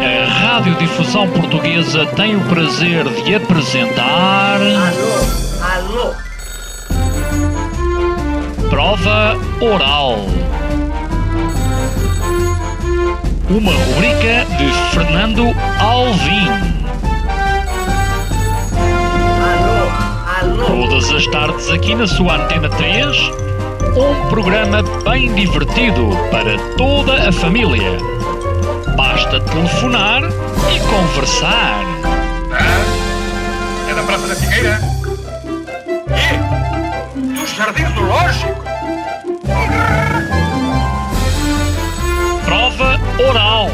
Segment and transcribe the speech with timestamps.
[0.00, 4.58] A Radiodifusão Portuguesa tem o prazer de apresentar.
[5.62, 6.28] Alô, alô.
[8.70, 10.26] Prova Oral.
[13.50, 15.44] Uma rubrica de Fernando
[15.80, 16.48] Alvim.
[20.40, 20.86] Alô, alô.
[20.86, 23.47] Todas as tardes aqui na sua Antena 3.
[23.98, 27.98] Um programa bem divertido para toda a família.
[28.96, 31.82] Basta telefonar e conversar.
[33.90, 34.80] É da Praça da Figueira?
[36.14, 37.40] E?
[37.40, 38.64] Dos Jardins do Lógico?
[42.44, 43.68] Prova Oral.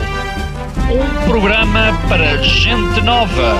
[0.91, 3.59] Um programa para gente nova.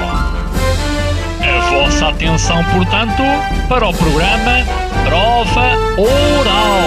[1.43, 3.23] A vossa atenção, portanto,
[3.69, 6.85] para o programa Prova Oral.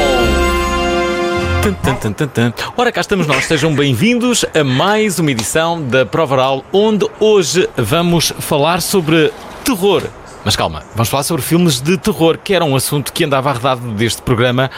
[2.75, 3.45] Ora, cá estamos nós.
[3.45, 9.31] Sejam bem-vindos a mais uma edição da Prova Oral, onde hoje vamos falar sobre
[9.63, 10.03] terror.
[10.43, 13.81] Mas calma, vamos falar sobre filmes de terror, que era um assunto que andava arredado
[13.91, 14.71] deste programa.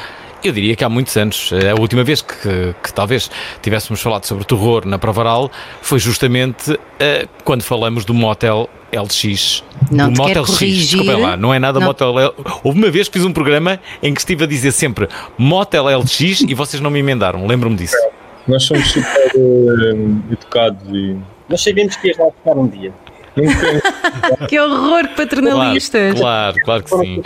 [0.43, 1.51] Eu diria que há muitos anos.
[1.53, 3.29] A última vez que, que talvez
[3.61, 9.63] tivéssemos falado sobre terror na Prova Oral foi justamente eh, quando falamos do Motel LX.
[9.91, 10.93] Não do te Motel quero X.
[11.19, 11.87] lá, não é nada Não.
[11.87, 12.31] Motel L.
[12.63, 16.41] Houve uma vez que fiz um programa em que estive a dizer sempre Motel LX
[16.41, 17.97] e vocês não me emendaram, lembro-me disso.
[18.47, 21.17] Nós somos super eh, educados e
[21.49, 22.93] Nós sabemos que ias lá ficar um dia.
[24.47, 26.19] Que horror, que Claro, paternalistas.
[26.19, 27.23] claro, claro que sim.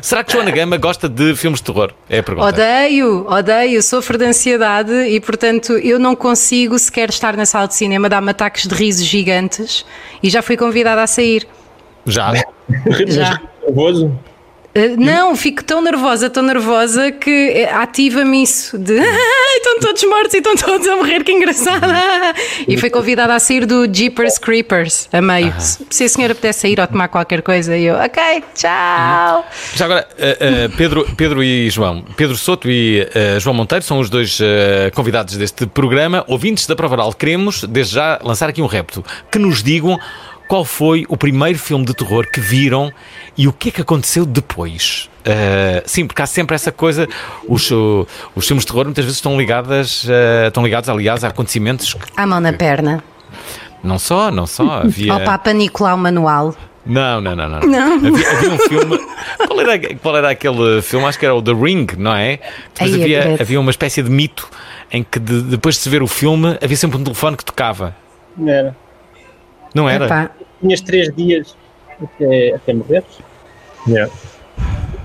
[0.00, 1.92] Será que Joana Gama gosta de filmes de terror?
[2.08, 2.48] É a pergunta.
[2.48, 7.74] Odeio, odeio, sofro de ansiedade e, portanto, eu não consigo sequer estar na sala de
[7.74, 9.84] cinema, dá-me ataques de riso gigantes
[10.22, 11.46] e já fui convidada a sair.
[12.04, 12.32] Já.
[13.06, 13.40] Já.
[13.64, 14.12] nervoso.
[14.76, 20.04] Uh, não, fico tão nervosa, tão nervosa que eh, ativa-me isso de "Ai, estão todos
[20.04, 21.94] mortos e estão todos a morrer, que engraçada!
[22.68, 25.54] E fui convidada a sair do Jeepers Creepers a meio.
[25.58, 29.46] Se se a senhora pudesse sair ou tomar qualquer coisa, eu, ok, tchau!
[29.74, 33.98] Já agora, eh, eh, Pedro, Pedro e João, Pedro Soto e eh, João Monteiro são
[33.98, 36.22] os dois eh, convidados deste programa.
[36.28, 39.02] Ouvintes da Prova Oral, queremos desde já lançar aqui um repto.
[39.30, 39.98] Que nos digam
[40.48, 42.92] qual foi o primeiro filme de terror que viram
[43.36, 45.10] e o que é que aconteceu depois.
[45.24, 47.08] Eh, sim, porque há sempre essa coisa,
[47.48, 51.28] os, o- os filmes de terror muitas vezes estão ligadas, eh, estão ligados, aliás, a
[51.28, 53.02] acontecimentos que À mão na perna.
[53.82, 55.12] não só, não só, havia...
[55.12, 56.54] Ao Papa Nicolau Manual.
[56.88, 57.58] Não, não, não, não.
[57.96, 58.98] Havia, havia um filme.
[59.48, 61.04] Qual era, qual era aquele filme?
[61.06, 62.38] Acho que era o The Ring, não é?
[62.72, 64.48] Depois Ai, havia, havia uma espécie de mito
[64.92, 67.92] em que de- depois de se ver o filme havia sempre um telefone que tocava.
[68.36, 68.76] Não era?
[69.76, 70.06] Não era?
[70.06, 71.54] Epá, Tinhas três dias
[72.02, 73.04] até, até morreres?
[73.86, 74.10] Yeah.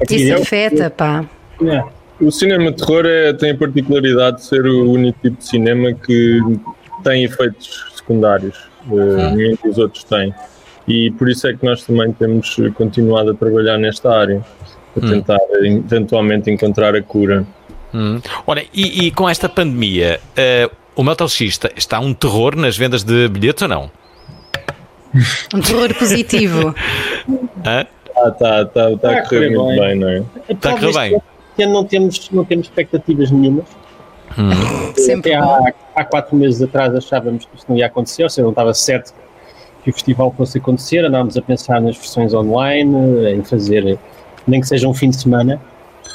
[0.10, 1.26] isso afeta, pá.
[1.60, 1.90] Não.
[2.22, 5.92] O cinema de terror é- tem a particularidade de ser o único tipo de cinema
[5.94, 6.40] que
[7.04, 8.58] tem efeitos secundários.
[8.92, 10.34] Eh, Nenhum dos outros tem.
[10.88, 14.42] E por isso é que nós também temos continuado a trabalhar nesta área,
[14.94, 17.46] para tentar eh, eventualmente encontrar a cura.
[17.94, 18.22] Hum.
[18.48, 22.78] Olha, e, e com esta pandemia, eh, o Metal X está, está um terror nas
[22.78, 23.92] vendas de bilhetes ou não?
[25.54, 26.76] Um terror positivo.
[27.66, 27.86] Hã?
[28.16, 30.24] Ah, tá, tá, tá a correr muito bem, não é?
[30.50, 31.22] Está a correr bem.
[31.52, 33.66] Este ano não temos, não temos expectativas nenhumas.
[34.96, 35.68] Sempre Até bom.
[35.96, 38.74] há, há quatro meses atrás achávamos que isto não ia acontecer, ou seja, não estava
[38.74, 39.14] certo
[39.84, 41.04] que o festival fosse acontecer.
[41.04, 43.98] Andávamos a pensar nas versões online, em fazer
[44.48, 45.60] nem que seja um fim de semana.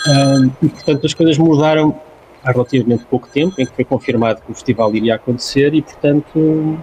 [0.09, 1.99] Ahm, e, portanto, as coisas mudaram
[2.45, 6.79] há relativamente pouco tempo, em que foi confirmado que o festival iria acontecer e, portanto,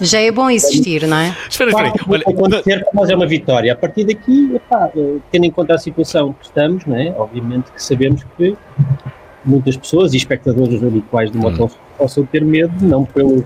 [0.00, 1.34] Já é bom existir, não é?
[1.48, 1.88] Espera, espera.
[1.88, 1.92] aí.
[2.08, 3.72] Olha, acontecer para nós é uma vitória.
[3.72, 7.82] A partir daqui, epá, eh, tendo em conta a situação que estamos, né, obviamente que
[7.82, 8.56] sabemos que
[9.44, 11.42] muitas pessoas e espectadores habituais do Hum.
[11.42, 13.44] motor possam ter medo, não pelo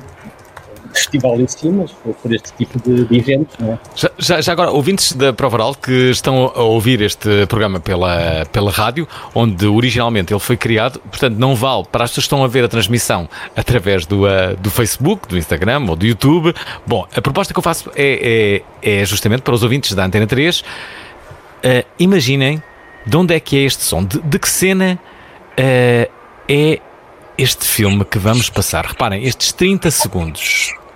[0.94, 3.56] festival em si, mas por por este tipo de, de eventos.
[3.58, 3.78] Né?
[3.94, 8.46] Já, já- já agora, ouvintes da Prova Oral que estão a ouvir este programa pela,
[8.52, 12.44] pela rádio, onde originalmente ele foi criado, portanto não vale para as pessoas que estão
[12.44, 16.54] a ver a transmissão através do, ah, do Facebook, do Instagram ou do YouTube.
[16.86, 20.26] Bom, a proposta que eu faço é, é, é justamente para os ouvintes da Antena
[20.26, 20.62] 3.
[21.64, 22.62] ah, imaginem
[23.06, 24.98] de onde é que é este som, de, de que cena
[25.58, 26.08] ah,
[26.48, 26.80] é
[27.36, 28.86] este filme que vamos passar.
[28.86, 30.72] Reparem, estes 30 segundos.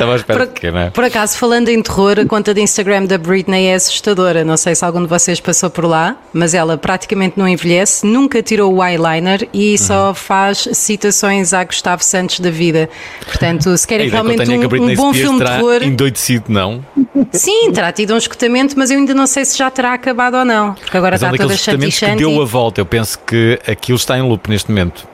[0.00, 0.90] estava à espera Por, que, não é?
[0.90, 4.44] por acaso, falando em terror, a conta de Instagram da Britney é assustadora.
[4.44, 8.42] Não sei se algum de vocês passou por lá, mas ela praticamente não envelhece, nunca
[8.42, 9.78] tirou o eyeliner e Uhum.
[9.78, 12.88] só faz citações a Gustavo Santos da vida.
[13.24, 15.82] Portanto, se querem que realmente é que um, Britney um bom Spears filme de terror,
[15.82, 16.84] endoidecido, não?
[17.32, 20.44] sim, terá tido um escutamento, mas eu ainda não sei se já terá acabado ou
[20.44, 22.80] não, porque agora Mas é está toda daqueles escutamentos que deu a volta.
[22.80, 25.09] Eu penso que aquilo está em loop neste momento.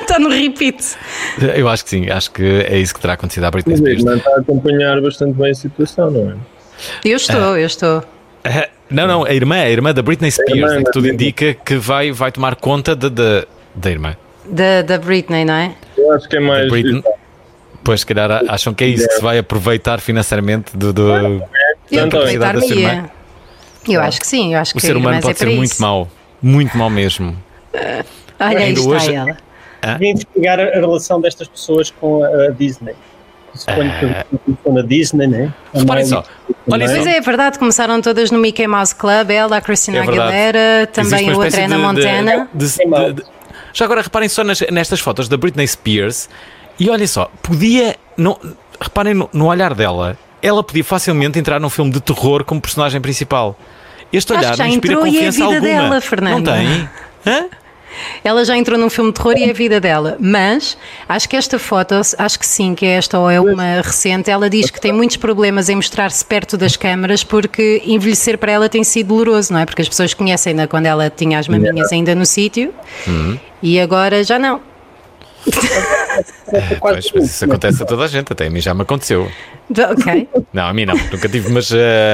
[0.00, 0.96] Está no repeat.
[1.56, 3.82] Eu acho que sim, acho que é isso que terá acontecido à Britney Mas a
[3.84, 4.00] Spears.
[4.02, 6.34] irmã está a acompanhar bastante bem a situação, não é?
[7.04, 8.02] Eu estou, eu estou.
[8.44, 11.14] Ah, Não, não, a irmã, a irmã da Britney Spears, irmã, é que tudo mas-
[11.14, 14.16] indica que vai, vai tomar conta de, de- da irmã.
[14.44, 15.74] Da, da Britney, não é?
[15.96, 16.68] Eu acho que é mais.
[16.68, 17.02] Britney.
[17.84, 20.92] Pois, se calhar, acham que é isso que se vai aproveitar financeiramente do.
[20.92, 21.42] do- Eu
[21.90, 23.10] Tanto a aproveitar da sua irmã.
[23.88, 25.72] Eu acho que sim, eu acho O que ser humano mas é pode ser muito
[25.72, 25.82] isso.
[25.82, 26.08] mau.
[26.40, 27.36] Muito mau mesmo.
[28.48, 29.36] Olha, aí Ainda está hoje- ela.
[29.94, 32.94] Devia investigar a, relação destas pessoas com a, a Disney.
[33.54, 35.52] Suponho que estão na Disney, né?
[35.74, 36.24] A Reparem só,
[36.70, 37.02] olhem também.
[37.02, 40.00] Pois é, é verdade, começaram todas no Mickey Mouse Club, ela, a Christina É.
[40.02, 42.48] Aguilera, também a outra Ana de- Montana.
[42.54, 43.22] de- de- de-
[43.74, 46.28] já agora reparem só nas- nestas fotos da Britney Spears
[46.78, 47.96] e olhem só, podia.
[48.16, 48.38] Não,
[48.80, 53.00] reparem no, no olhar dela, ela podia facilmente entrar num filme de terror como personagem
[53.00, 53.58] principal.
[54.12, 55.88] Este Acho olhar que já não inspira entrou e é a confiança vida alguma.
[55.88, 56.46] dela, Fernando.
[56.46, 56.88] Não tem?
[57.26, 57.44] Hã?
[58.24, 60.76] Ela já entrou num filme de terror e é a vida dela, mas
[61.08, 64.70] acho que esta foto, acho que sim, que esta ou é uma recente, ela diz
[64.70, 69.08] que tem muitos problemas em mostrar-se perto das câmaras porque envelhecer para ela tem sido
[69.08, 69.66] doloroso, não é?
[69.66, 72.72] Porque as pessoas conhecem-na quando ela tinha as maminhas ainda no sítio
[73.06, 73.38] Uhum.
[73.62, 74.60] e agora já não.
[76.80, 79.30] Pois, mas isso acontece a toda a gente, até a mim já me aconteceu.
[79.72, 80.28] Ok.
[80.52, 81.70] Não, a mim não, nunca tive, mas,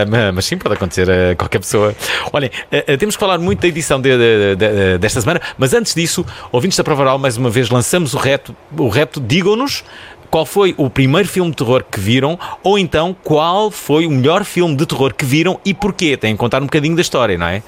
[0.09, 1.93] ma- mas sim pode acontecer a qualquer pessoa.
[2.33, 5.93] Olhem, eh, temos que falar muito da edição de- de- de- desta semana, mas antes
[5.93, 9.83] disso, ouvintes da Prova Oral, mais uma vez lançamos o repto, o repto digam-nos
[10.31, 14.45] qual foi o primeiro filme de terror que viram, ou então qual foi o melhor
[14.45, 16.17] filme de terror que viram e porquê.
[16.17, 17.61] Têm que contar um bocadinho da história, não é?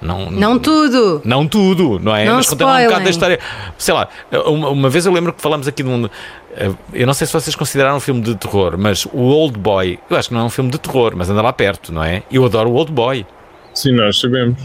[0.00, 1.22] Não, Não tudo.
[1.24, 2.24] não tudo, não é?
[2.26, 3.38] Não Mas contando um bocado da história.
[3.78, 4.08] Sei lá,
[4.46, 6.06] uma, uma vez eu lembro que falamos aqui de um.
[6.56, 9.98] eh, Eu não sei se vocês consideraram um filme de terror, mas o Old Boy,
[10.10, 12.22] eu acho que não é um filme de terror, mas anda lá perto, não é?
[12.30, 13.24] Eu adoro o Old Boy.
[13.72, 14.58] Sim, nós sabemos.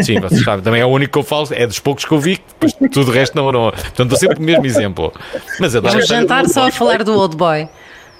[0.00, 2.18] Sim, vocês sabem, também é o único que eu falo, é dos poucos que eu
[2.18, 3.50] vi, depois tudo o resto não.
[3.52, 3.70] não.
[3.70, 5.12] Portanto, estou sempre com o mesmo exemplo.
[5.60, 6.00] Mas É adoro.
[6.06, 7.68] jantar só a falar do Old Boy.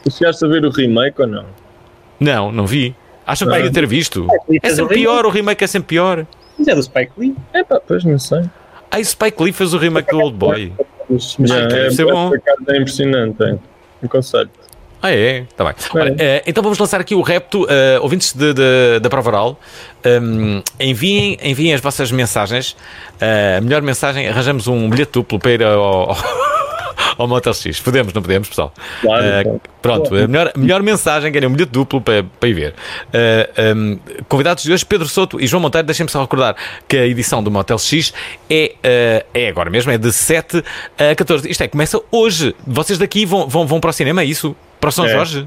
[0.05, 1.45] Tu chegaste a ver o remake ou não?
[2.19, 2.95] Não, não vi.
[3.27, 4.27] Acham que devia ter visto?
[4.53, 6.27] É fez o sempre pior, o remake é sempre pior.
[6.61, 7.35] Mas é do Spike Lee.
[7.55, 8.43] É pá, pois não sei.
[8.91, 10.73] Ai, Spike Lee fez o remake do Old Boy.
[11.09, 12.31] Mas, é, ser bom.
[12.69, 13.57] é impressionante, é.
[14.03, 14.51] Um conceito.
[15.03, 15.39] Ah, é?
[15.51, 15.73] Está bem.
[15.95, 17.67] Ora, eh, então vamos lançar aqui o repto.
[17.71, 19.61] eh, ouvintes de- de- da Prova Oral,
[20.23, 22.77] um, enviem, enviem as vossas mensagens.
[23.19, 25.81] Eh, a melhor mensagem, arranjamos um bilhete duplo para ir ao,
[26.11, 26.17] ao,
[27.21, 27.79] ao Motel X.
[27.81, 28.73] Podemos, não podemos, pessoal?
[29.01, 29.61] Claro, claro.
[29.83, 32.75] pronto, a melhor, melhor mensagem ganha um bilhete duplo para, para ir ver.
[33.13, 35.87] Eh, um, convidados de hoje, Pedro Souto e João Monteiro.
[35.87, 36.57] Deixem-me só recordar
[36.89, 38.13] que a edição do Motel X
[38.49, 40.65] é, eh, é agora mesmo, é de 7
[40.99, 41.51] a 14.
[41.51, 42.55] Isto é, começa hoje.
[42.67, 44.57] Vocês daqui vão, vão, vão para o cinema, é isso?
[44.81, 45.11] Para o São É.
[45.11, 45.47] Jorge?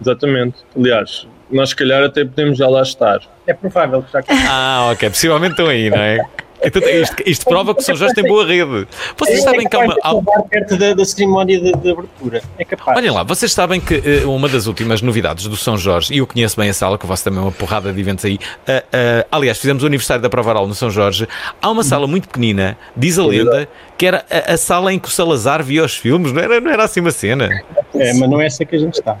[0.00, 0.56] Exatamente.
[0.76, 3.20] Aliás, nós se calhar até podemos já lá estar.
[3.46, 5.10] é provável que já Ah, ok.
[5.10, 6.18] Possivelmente estão aí, não é?
[6.64, 8.86] Então, isto, isto prova que o São Jorge tem boa rede.
[9.16, 9.96] Vocês sabem que há uma.
[10.02, 12.42] há- perto da, da cerimónia de, de abertura.
[12.58, 12.96] É capaz.
[12.98, 16.26] Olhem lá, vocês sabem que eh, uma das últimas novidades do São Jorge, e eu
[16.26, 18.38] conheço bem a sala, que eu faço também uma porrada de eventos aí.
[18.66, 21.26] eh, eh, aliás, fizemos o aniversário da Prova Oral no São Jorge.
[21.60, 23.68] Há uma sala muito pequenina, diz a lenda,
[24.00, 26.32] que era a, a sala em que o Salazar via os filmes.
[26.32, 27.50] Não era, não era assim uma cena?
[27.94, 29.18] É, mas não é essa que a gente está.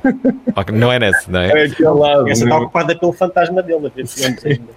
[0.56, 1.50] Ok, não é nessa, não é?
[1.50, 2.26] É aqui ao lado.
[2.26, 3.88] Essa está no- ocupada pelo fantasma dele.
[3.88, 4.26] A ver se.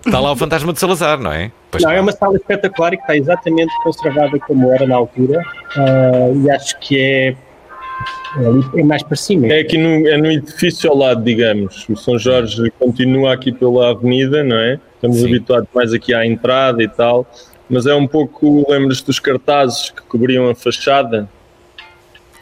[0.05, 1.49] Está lá o fantasma de Salazar, não é?
[1.71, 5.41] Pois Não, é uma sala espetacular e que está exatamente conservada como era na altura.
[5.77, 9.47] ah, e acho que é, é, é mais para cima.
[9.47, 11.87] É aqui no, é no edifício ao lado, digamos.
[11.87, 14.77] O São Jorge continua aqui pela avenida, não é?
[14.95, 15.27] Estamos Sim.
[15.27, 17.25] habituados mais aqui à entrada e tal.
[17.69, 21.29] Mas é um pouco, lembras-te dos cartazes que cobriam a fachada?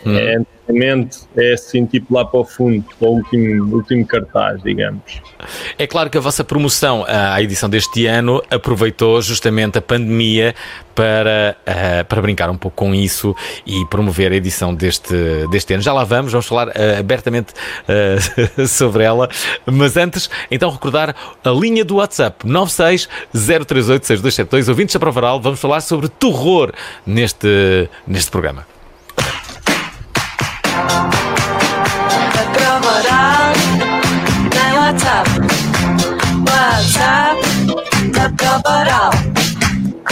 [0.05, 0.15] Hum.
[0.15, 0.41] É,
[0.71, 5.21] antigamente é assim, tipo lá para o fundo, para o último, último cartaz, digamos.
[5.77, 10.55] É claro que a vossa promoção à edição deste ano aproveitou justamente a pandemia
[10.95, 15.13] para, ah, para brincar um pouco com isso e promover a edição deste,
[15.49, 15.83] deste ano.
[15.83, 17.53] Já lá vamos, vamos falar ah, abertamente
[17.87, 19.29] ah, sobre ela,
[19.65, 25.59] mas antes, então recordar a linha do WhatsApp 96 038 6272, ouvintes da Provaral, vamos
[25.59, 26.71] falar sobre terror
[27.05, 28.65] neste, neste programa.
[38.25, 39.09] acabará.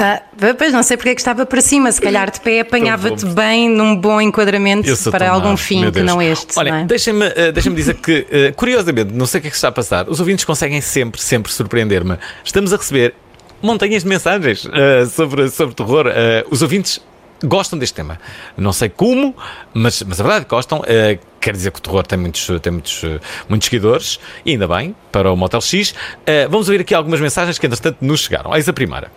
[0.00, 0.22] Ah,
[0.56, 3.34] pois não sei porque é que estava para cima, se calhar de pé apanhava-te bom.
[3.34, 6.58] bem num bom enquadramento para algum fim que não este.
[6.58, 6.84] Olha, não é?
[6.84, 9.72] deixem-me eh, deixem-me dizer que, eh, curiosamente, não sei o que é que está a
[9.72, 12.16] passar, os ouvintes conseguem sempre, sempre surpreender-me.
[12.44, 13.14] Estamos a receber
[13.62, 16.06] montanhas de mensagens eh, sobre, sobre terror.
[16.50, 17.00] Os ouvintes
[17.44, 18.18] gostam deste tema.
[18.56, 19.36] Não sei como,
[19.72, 20.82] mas, mas a verdade é que gostam.
[20.86, 23.02] Eh, quer dizer que o terror tem muitos, tem muitos,
[23.48, 25.94] muitos seguidores, e ainda bem, para o Motel X.
[26.26, 28.54] Eh, vamos ouvir aqui algumas mensagens que, entretanto, nos chegaram.
[28.54, 29.10] Eis a primeira.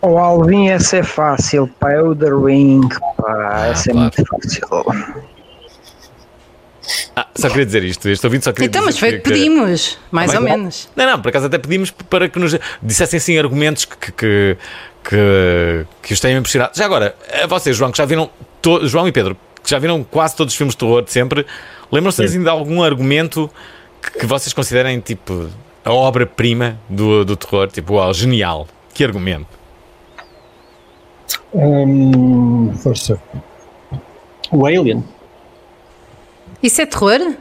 [0.00, 4.12] O Alvin, essa é fácil, pá, é o The Ring, pá, Ah, essa é claro.
[4.16, 4.68] muito fácil.
[7.16, 8.08] Ah, só queria dizer isto.
[8.08, 10.44] Este ouvinte só queria Então, mas dizer foi que- o que pedimos, mais Tá ou
[10.44, 10.88] menos.
[10.96, 14.56] Não, não, por acaso até pedimos para que nos dissessem sim argumentos que, que,
[15.04, 16.72] que, que os tenham impressionado.
[16.76, 18.30] Já agora, a vocês, João, que já viram,
[18.62, 21.44] to- João e Pedro, que já viram quase todos os filmes de terror de sempre,
[21.90, 23.50] lembram-se assim de algum argumento
[24.00, 25.48] que, que vocês considerem tipo
[25.84, 27.66] a obra-prima do, do terror?
[27.68, 28.66] Tipo, uau, genial.
[28.94, 29.57] Que argumento?
[31.54, 33.20] Hum, Força.
[34.52, 35.02] o Alien.
[36.62, 37.34] Isso é terror?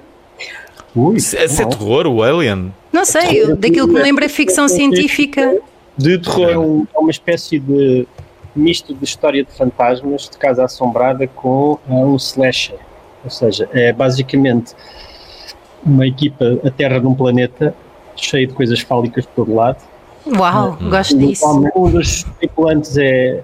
[0.95, 2.73] Ui, se é terror, o Alien?
[2.91, 5.59] Não sei, eu- daquilo que me lembro é ficção científica.
[5.97, 6.57] De É, terror.
[6.57, 8.07] um- é uma espécie de
[8.55, 12.77] misto de história de fantasmas, de casa assombrada com ah, um slasher.
[13.23, 14.73] Ou seja, é basicamente
[15.85, 17.75] uma equipa, a Terra num planeta
[18.15, 19.77] cheio de coisas fálicas por todo lado.
[20.25, 21.45] Uau, gosto disso.
[21.75, 23.41] Um dos tripulantes é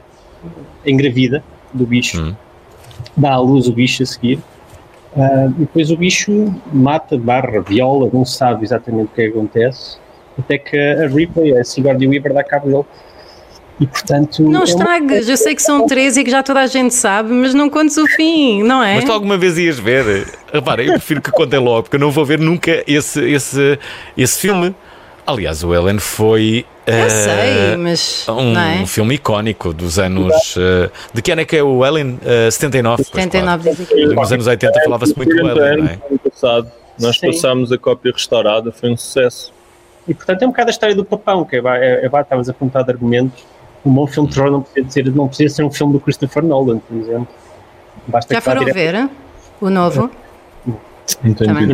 [0.85, 2.35] engravida do bicho, Hum.
[3.17, 4.39] dá à luz o bicho a seguir.
[5.15, 9.97] E depois o bicho mata, barra, viola, não sabe exatamente o que é que acontece,
[10.39, 12.83] até que a Ripley, a Sigourney Weaver, dá cabo dele.
[13.79, 14.41] E portanto.
[14.43, 16.93] Não é uma- estragas, eu sei que são três e que já toda a gente
[16.93, 18.95] sabe, mas não contes o fim, não é?
[18.95, 20.27] Mas tu alguma vez ias ver?
[20.51, 23.79] Repara, eu prefiro que contem logo, porque eu não vou ver nunca esse, esse,
[24.17, 24.75] esse filme.
[25.25, 26.65] Aliás, o Alien foi.
[26.85, 28.27] Eu eh, sei, mas.
[28.27, 28.85] Um não é?
[28.85, 30.55] filme icónico dos anos.
[30.57, 32.19] eh, de que ano é que é o Alien?
[32.25, 32.97] Eh, 79.
[32.97, 33.93] pois, 79 diz aqui.
[34.03, 34.15] claro.
[34.15, 35.93] Nos anos 80 falava-se muito do 40 Alien, não é?
[36.09, 37.27] ano passado, nós Sim.
[37.27, 39.53] passámos a cópia restaurada, foi um sucesso.
[40.07, 42.49] E portanto é um bocado a história do papão, que é, vá- é, é, estavas
[42.49, 43.45] a apontar de argumentos.
[43.85, 46.43] Um bom filme de terror não precisa, ser, não precisa ser um filme do Christopher
[46.43, 47.27] Nolan, por exemplo.
[48.07, 49.09] Basta Já foram direto- ver
[49.61, 50.09] o novo?
[50.65, 51.67] Não tenho Também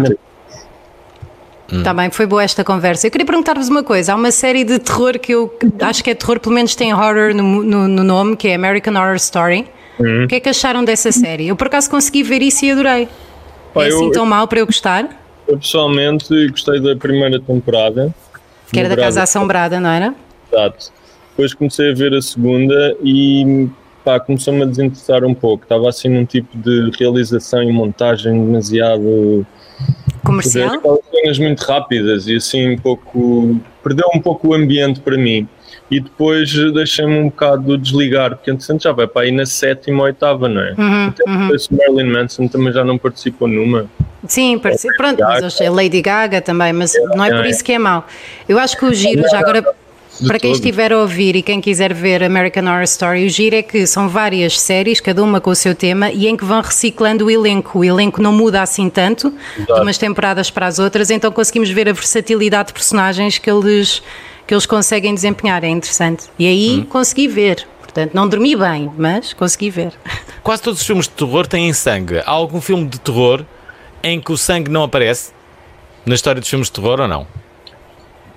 [1.72, 3.08] Está bem, foi boa esta conversa.
[3.08, 4.14] Eu queria perguntar-vos uma coisa.
[4.14, 7.34] Há uma série de terror que eu acho que é terror, pelo menos tem horror
[7.36, 9.68] no, no- no nome, que é American Horror Story.
[10.00, 11.48] O que é que acharam dessa série?
[11.50, 13.08] Eu por acaso consegui ver isso e adorei.
[13.74, 15.08] Pá, é assim eu- tão mal para eu gostar?
[15.48, 18.14] Eu pessoalmente gostei da primeira temporada.
[18.72, 20.14] Que era da Casa Assombrada, não era?
[20.52, 20.92] Exato.
[21.32, 23.68] Depois comecei a ver a segunda e
[24.06, 25.64] pá, começou-me a desinteressar um pouco.
[25.64, 29.46] Estava assim num tipo de realização e montagem demasiado.
[30.24, 30.80] Comercial?
[31.22, 33.60] Cenas muito rápidas e assim um pouco.
[33.84, 35.48] Perdeu um pouco o ambiente para mim.
[35.92, 40.06] E depois deixei-me um bocado desligar, porque entretanto já vai para aí na sétima ou
[40.06, 40.76] oitava, não é?
[40.78, 41.58] Uhum, Até uhum.
[41.58, 43.90] se Marilyn Manson também já não participou numa.
[44.28, 47.72] Sim, parece, pronto, mas hoje é Lady Gaga também, mas não é por isso que
[47.72, 48.06] é mau.
[48.48, 49.64] Eu acho que o giro, já agora,
[50.28, 50.60] para quem todo.
[50.60, 54.10] estiver a ouvir e quem quiser ver American Horror Story, o giro é que são
[54.10, 57.80] várias séries, cada uma com o seu tema, e em que vão reciclando o elenco.
[57.80, 61.90] O elenco não muda assim tanto, de umas temporadas para as outras, então conseguimos ver
[61.90, 64.02] a versatilidade de personagens que eles,
[64.46, 65.64] que eles conseguem desempenhar.
[65.64, 66.26] É interessante.
[66.38, 67.68] E aí consegui ver.
[67.80, 69.94] Portanto, não dormi bem, mas consegui ver.
[70.44, 72.20] Quase todos os filmes de terror têm sangue.
[72.20, 73.44] Há algum filme de terror
[74.04, 75.32] em que o sangue não aparece?
[76.06, 77.28] Na história dos filmes de terror ou não?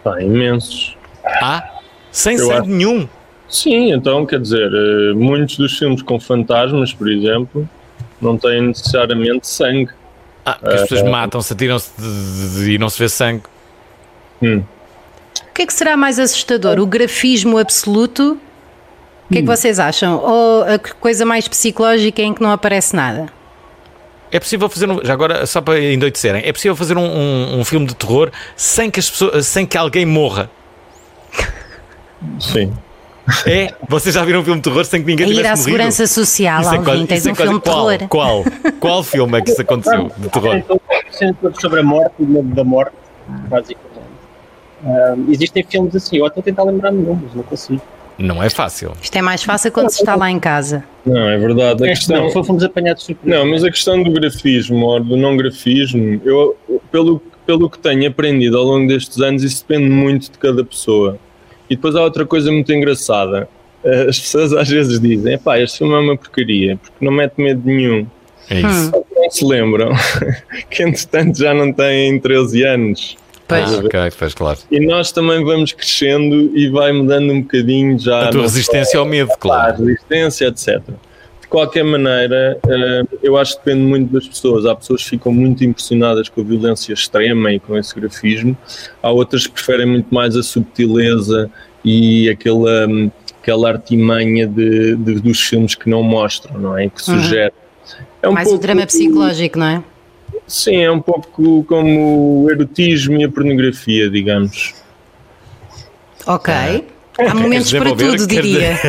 [0.03, 0.97] Pá, imensos.
[1.25, 1.72] Há?
[2.13, 3.09] Sem Eu sangue acho- nenhum.
[3.49, 7.69] Sim, então quer dizer, eh, muitos dos filmes com fantasmas, por exemplo,
[8.21, 9.91] não têm necessariamente sangue.
[10.45, 11.91] Ah, porque as pessoas matam-se, atiram-se
[12.71, 13.43] e não se vê sangue.
[14.43, 14.63] Hum.
[15.51, 16.79] O que é que será mais assustador?
[16.81, 18.39] O grafismo absoluto?
[19.29, 20.17] O que é que vocês acham?
[20.19, 23.27] Ou a coisa mais psicológica em que não aparece nada?
[24.31, 27.65] É possível fazer, um, já agora, só para endoidecerem, é possível fazer um, um- um
[27.67, 30.51] filme de terror sem que, as pessoas, sem que alguém morra.
[32.41, 32.73] Sim.
[33.47, 33.73] É?
[33.89, 35.65] Vocês já viram um filme de terror sem que ninguém A ir tivesse à morrido?
[35.65, 38.09] segurança social, Isso é Alvin, quase- é um filme de qual, terror.
[38.09, 38.45] Qual?
[38.81, 40.57] Qual filme é que isso aconteceu de terror?
[40.57, 40.81] Então,
[41.61, 42.93] sobre a morte, o medo da morte,
[43.49, 43.93] basicamente.
[44.85, 47.81] Ah, existem filmes assim, eu estou a tentar lembrar-me de nomes, não consigo.
[48.19, 48.93] Não é fácil.
[49.01, 50.85] Isto é mais fácil quando se está lá em casa.
[51.07, 51.85] Não, é verdade.
[51.85, 52.29] A É, questão...
[52.35, 53.39] não, fomos apanhados surpresa.
[53.39, 56.57] Não, mas a questão do grafismo ou do não grafismo, eu,
[56.91, 61.17] pelo, pelo que tenho aprendido ao longo destes anos, isso depende muito de cada pessoa.
[61.73, 63.49] E depois há outra coisa muito engraçada.
[63.83, 67.35] Eh, As pessoas às vezes dizem: pá, este filme é uma porcaria, porque não mete
[67.39, 68.07] medo nenhum.
[68.51, 68.91] É isso.
[68.91, 69.93] Só que não se lembram
[70.69, 73.17] que, entretanto, já não têm 13 anos.
[73.49, 73.73] Pois.
[73.73, 74.59] Ah, ok, pois claro.
[74.71, 78.29] E nós também vamos crescendo e vai mudando um bocadinho já.
[78.29, 79.85] A tua resistência ao medo, só a claro.
[79.85, 80.81] resistência, etc.
[81.53, 84.65] De qualquer maneira, eh, eu acho que depende muito das pessoas.
[84.65, 88.57] Há pessoas que ficam muito impressionadas com a violência extrema e com esse grafismo.
[89.03, 91.51] Há outras que preferem muito mais a subtileza
[91.85, 93.11] e aquela, hum,
[93.43, 96.89] aquela artimanha de, de- dos filmes que não mostram, não é?
[96.89, 97.53] Que sugere.
[98.23, 99.85] É um Mais o pouco- drama psicológico, não é?
[100.47, 104.75] Sim, é um pouco como o erotismo e a pornografia, digamos.
[106.27, 106.55] Ok.
[107.19, 108.79] Há momentos para tudo, diria.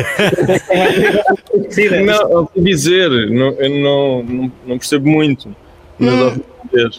[2.04, 5.54] Não, ouvi dizer, não, eu não, não, não percebo muito,
[5.98, 6.90] mas ouvi dizer.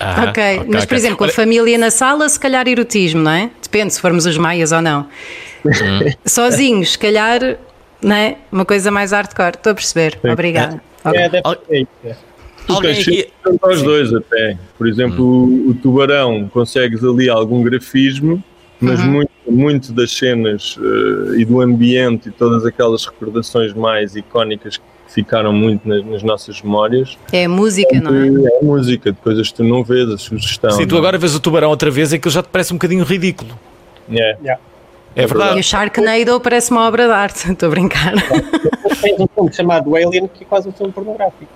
[0.00, 3.50] Ah, ok, mas por exemplo, com a família na sala, se calhar erotismo, não é?
[3.62, 5.06] Depende se formos os maias ou não.
[5.64, 5.70] Hum.
[6.26, 7.56] Sozinhos, se calhar,
[8.02, 8.36] não é?
[8.50, 9.54] Uma coisa mais hardcore.
[9.56, 10.18] Estou a perceber.
[10.22, 10.82] Obrigada.
[11.04, 11.20] Ok.
[11.20, 11.88] É, deve Al- ser isso.
[12.04, 12.14] é.
[12.68, 13.28] Alguém aqui-
[13.62, 14.58] os dois até.
[14.76, 18.42] Por exemplo, o, o tubarão consegues ali algum grafismo,
[18.84, 24.76] mas muito, muito das cenas eh, e do ambiente e todas aquelas recordações mais icónicas
[24.76, 27.16] que ficaram muito nas, nas nossas memórias.
[27.32, 28.26] É a música, não é?
[28.28, 30.70] É a música, de coisas que tu não vês, a sugestão.
[30.72, 30.98] Sim, tu é?
[30.98, 33.58] agora vês o tubarão outra vez e aquilo já te parece um bocadinho ridículo.
[34.10, 34.36] É.
[35.16, 35.60] É E verdade.
[35.60, 37.46] o Sharknado parece uma obra de arte.
[37.52, 38.14] Estou a brincar.
[39.00, 41.46] Tens um filme chamado Alien que é quase um filme pornográfico.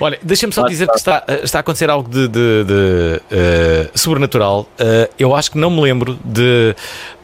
[0.00, 4.68] Olha, deixa-me só dizer que está, está a acontecer algo de, de- de, eh, sobrenatural.
[4.78, 6.74] Eh, eu acho que não me lembro de,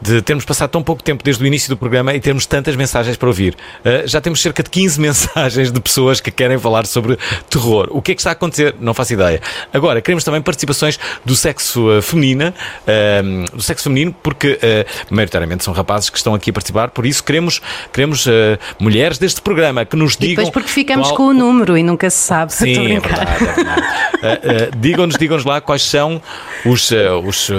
[0.01, 3.17] de termos passado tão pouco tempo desde o início do programa e termos tantas mensagens
[3.17, 3.55] para ouvir.
[3.83, 7.17] Eh, já temos cerca de 15 mensagens de pessoas que querem falar sobre
[7.49, 7.87] terror.
[7.91, 8.73] O que é que está a acontecer?
[8.79, 9.41] Não faço ideia.
[9.73, 12.53] Agora, queremos também participações do sexo eh, feminina,
[12.87, 13.21] eh,
[13.53, 17.21] do sexo feminino, porque eh, maioritariamente são rapazes que estão aqui a participar, por isso
[17.23, 20.45] queremos, queremos eh, mulheres deste programa que nos E digam.
[20.45, 22.51] depois porque ficamos qual- com o número e nunca se sabe.
[22.51, 23.43] Estou a Sim, é verdade.
[23.43, 23.81] é verdade.
[24.23, 26.21] Eh, eh, digam-nos, digam-nos lá quais são
[26.63, 27.49] os, eh, os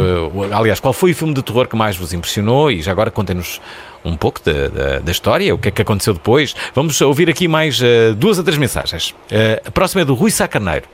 [0.52, 3.60] aliás, qual foi o filme de terror que mais vos impressionou e já agora contem-nos
[4.04, 6.54] um pouco da, da- da história, o que é que aconteceu depois.
[6.72, 9.12] Vamos ouvir aqui mais eh, duas ou três mensagens.
[9.28, 10.84] Eh, a próxima é do Rui Sá Carneiro.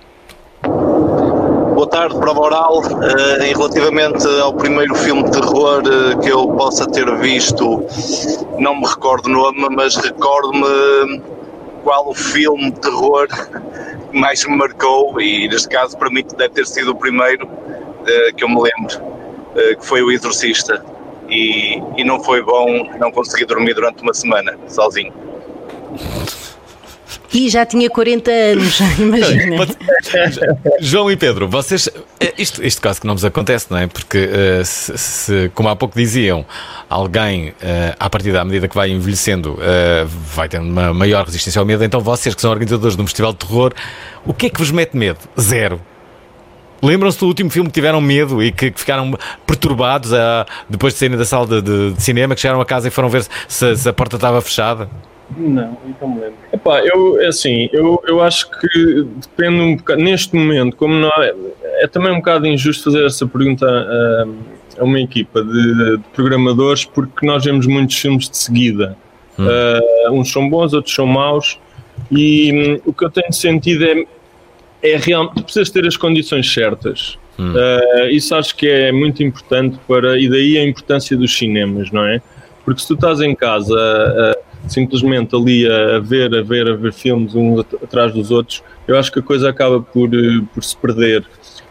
[1.74, 2.82] Boa tarde, prova oral.
[3.40, 5.82] Eh, e relativamente ao primeiro filme de terror
[6.22, 7.84] que eu possa ter visto,
[8.58, 11.20] não me recordo o nome, mas recordo-me
[11.88, 13.26] qual o filme de terror
[14.12, 17.48] mais me marcou, e neste caso para mim deve ter sido o primeiro
[18.06, 19.02] eh, que eu me lembro,
[19.56, 20.84] eh, que foi O Exorcista.
[21.30, 25.14] E, e não foi bom, não consegui dormir durante uma semana, sozinho.
[27.32, 29.66] E já tinha 40 anos, imagina.
[30.80, 31.88] João e Pedro, vocês.
[32.20, 33.86] eh, Isto, isto quase que não vos acontece, não é?
[33.86, 36.46] Porque, eh, se, se, como há pouco diziam,
[36.88, 41.60] alguém, eh, à partida, à medida que vai envelhecendo, eh, vai tendo uma maior resistência
[41.60, 41.84] ao medo.
[41.84, 43.74] Então, vocês que são organizadores de um festival de terror,
[44.24, 45.18] o que é que vos mete medo?
[45.38, 45.80] Zero.
[46.80, 49.12] Lembram-se do último filme que tiveram medo e que, que ficaram
[49.44, 52.86] perturbados ah, depois de saírem da sala de, de- de cinema, que chegaram a casa
[52.86, 54.88] e foram ver se, se a porta estava fechada?
[55.36, 56.36] Não, então me lembro.
[56.52, 61.10] Epá, eu, é assim, eu, eu acho que depende um bocado, neste momento, como não
[61.10, 61.34] é,
[61.80, 66.84] é também um bocado injusto fazer essa pergunta a, a uma equipa de, de programadores,
[66.84, 68.96] porque nós vemos muitos filmes de seguida.
[69.38, 71.60] Uh, uns são bons, outros são maus,
[72.10, 74.04] e hum, o que eu tenho sentido é,
[74.82, 77.16] é realmente, tu precisas ter as condições certas.
[77.38, 82.04] Uh, isso acho que é muito importante para, e daí a importância dos cinemas, não
[82.04, 82.20] é?
[82.64, 86.92] Porque se tu estás em casa uh, simplesmente ali a, ver, a ver, a ver
[86.92, 90.62] filmes uns at- atrás dos outros, eu acho que a coisa acaba por, uh, por
[90.62, 91.24] se perder.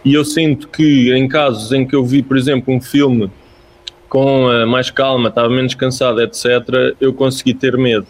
[0.04, 3.30] E eu sinto que em casos em que eu vi, por exemplo, um filme
[4.08, 8.08] com uh, mais calma, estava menos cansado, etc., eu consegui ter medo.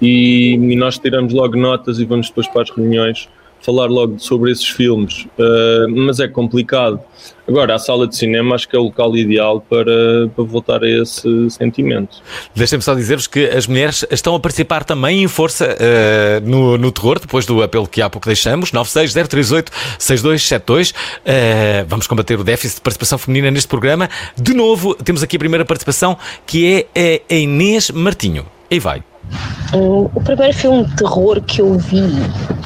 [0.00, 3.28] E, e nós tiramos logo notas e vamos depois para as reuniões
[3.60, 5.26] falar logo sobre esses filmes.
[5.38, 7.00] Uh, mas é complicado.
[7.46, 10.88] Agora, a sala de cinema acho que é o local ideal para, para voltar a
[10.88, 12.22] esse sentimento.
[12.54, 16.92] Deixem-me só dizer-vos que as mulheres estão a participar também em força eh, no, no
[16.92, 20.94] terror, depois do apelo que há pouco deixamos, 96038-6272.
[21.24, 24.10] Eh, vamos combater o déficit de participação feminina neste programa.
[24.36, 28.44] De novo, temos aqui a primeira participação, que é a Inês Martinho.
[28.70, 29.02] Aí vai.
[29.74, 32.08] Hum, O primeiro filme de terror que eu vi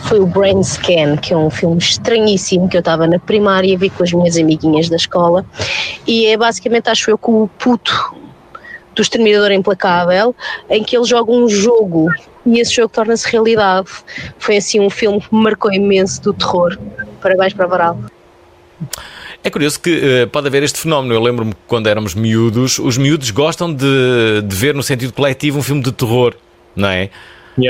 [0.04, 3.90] foi o Brain Scan, que é um filme estranhíssimo que eu estava na primária, vi
[3.90, 5.44] com as minhas amiguinhas da escola
[6.06, 8.14] e é basicamente, acho eu, com o puto
[8.94, 10.34] do Exterminador Implacável,
[10.68, 12.08] em que ele joga um jogo
[12.44, 13.88] e esse jogo torna-se realidade.
[14.38, 16.78] Foi assim um filme que me marcou imenso do terror.
[17.20, 17.98] Parabéns para Varal.
[19.44, 21.14] É curioso que eh, pode haver este fenómeno.
[21.14, 25.62] Eu lembro-me quando éramos miúdos, os miúdos gostam de, de ver no sentido coletivo um
[25.62, 26.34] filme de terror,
[26.76, 27.10] não é?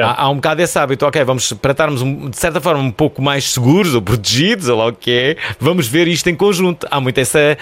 [0.00, 2.92] Há, há um bocado esse hábito, ok, vamos para estarmos um- de certa forma um
[2.92, 6.86] pouco mais seguros ou protegidos, ou lá o que é, vamos ver isto em conjunto.
[6.88, 7.58] Há muito essa.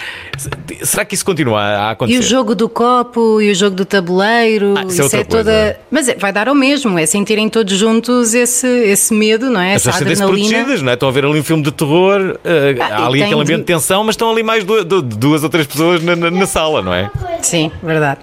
[0.83, 2.18] Será que isso continua a E acontecer?
[2.18, 5.24] o jogo do copo e o jogo do tabuleiro, Ah, isso é isso é, outra
[5.24, 5.50] toda.
[5.50, 5.76] coisa.
[5.90, 9.76] Mas é- vai dar ao mesmo, é sentirem todos juntos esse, esse medo, não é?
[9.76, 10.26] As Essa adrenalina.
[10.26, 10.94] protegidas, não é?
[10.94, 13.61] Estão a ver ali um filme de terror, eh, Ah, há e ali aquele ambiente
[13.61, 16.31] de- de tensão, mas estão ali mais du- du- duas ou três pessoas na, na-
[16.31, 17.11] na sala, não é?
[17.40, 18.20] Sim, verdade.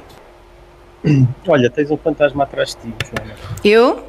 [1.48, 3.34] Olha, tens um fantasma atrás de ti, Joana.
[3.64, 4.08] Eu?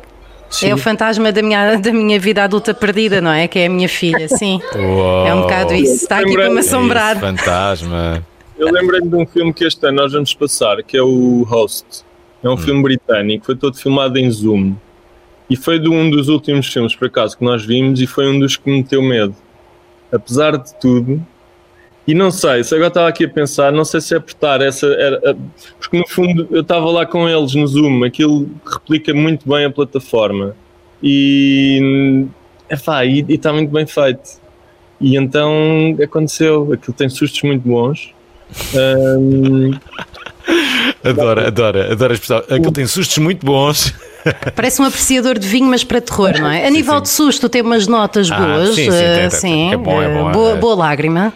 [0.51, 0.71] Sim.
[0.71, 3.47] É o fantasma da minha, da minha vida adulta perdida, não é?
[3.47, 4.61] Que é a minha filha, sim.
[5.27, 5.95] É um bocado isso.
[5.95, 7.19] Está aqui para me assombrar.
[7.21, 8.25] Fantasma.
[8.59, 12.05] Eu lembrei-me de um filme que este ano nós vamos passar, que é o Host.
[12.43, 14.75] É um filme britânico, foi todo filmado em Zoom.
[15.51, 18.39] E foi de um dos últimos filmes, por acaso, que nós vimos e foi um
[18.39, 19.35] dos que me meteu medo.
[20.13, 21.25] Apesar de tudo.
[22.09, 24.63] E não sei, se agora estava aqui a pensar, não sei se é por estar
[24.63, 24.87] essa.
[24.87, 25.37] Era,
[25.79, 29.71] porque no fundo eu estava lá com eles no Zoom, aquilo replica muito bem a
[29.71, 30.57] plataforma.
[31.03, 32.25] E.
[32.71, 34.41] Epá, e está muito bem feito.
[35.01, 35.53] E então
[36.03, 38.15] aconteceu, aquilo tem sustos muito bons.
[38.75, 39.79] Ahm,
[41.05, 42.39] Adoro, adoro, adoro a expressão.
[42.39, 43.95] Aquilo tem sustos muito bons.
[44.57, 46.67] Parece um apreciador de vinho, mas para terror, não é?
[46.67, 48.75] A nível de susto, tem umas notas Ah, boas.
[48.75, 49.31] sim, sim, eh, tem, tem.
[49.31, 50.57] sim, É bom, é bom, Boa, é.
[50.57, 51.33] boa lágrima.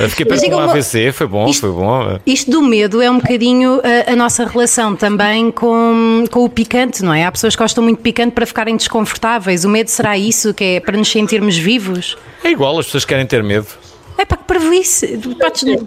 [0.00, 2.18] Eu Fiquei perto um AVC, foi bom, foi bom.
[2.26, 7.02] Isto do medo é um bocadinho a, a nossa relação também com, com o picante,
[7.04, 7.24] não é?
[7.24, 9.64] Há pessoas que gostam muito de picante para ficarem desconfortáveis.
[9.64, 12.16] O medo será isso, que é para nos sentirmos vivos?
[12.42, 13.66] É igual, as pessoas querem ter medo.
[14.16, 15.06] É para que prejuízo.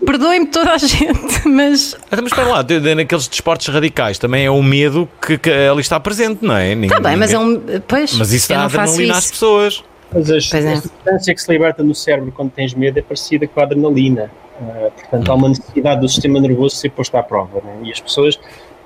[0.06, 4.62] Perdoem-me toda a gente, mas Até mas espera lá, naqueles desportos radicais também é o
[4.64, 6.74] medo que, que ali está presente, não é?
[6.74, 7.62] Ninguém- está bem, mas é um.
[7.88, 9.84] Pois, Mas isso dá adrenalina às pessoas.
[10.12, 10.38] Mas é.
[10.74, 14.32] a substância que se liberta no cérebro quando tens medo é parecida com a adrenalina.
[14.62, 17.62] Ah, portanto, há uma necessidade do sistema nervoso ser posto à prova.
[17.64, 17.78] né?
[17.84, 18.40] E as pessoas,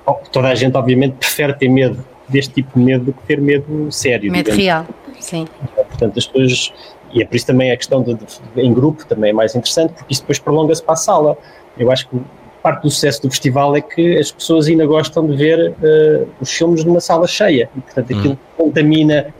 [0.06, 3.40] oh, toda a gente, obviamente, prefere ter medo deste tipo de medo do que ter
[3.40, 4.30] medo sério.
[4.30, 4.62] Medo digamos.
[4.64, 4.86] real,
[5.20, 5.46] sim.
[5.74, 6.72] Portanto, as pessoas.
[7.12, 8.26] E é por isso também a questão de, de-
[8.56, 11.38] em grupo também é mais interessante, porque isso depois prolonga-se para a sala.
[11.78, 12.16] Eu acho que
[12.62, 16.50] parte do sucesso do festival é que as pessoas ainda gostam de ver eh, os
[16.52, 17.70] filmes numa sala cheia.
[17.76, 19.32] E, portanto, aquilo que contamina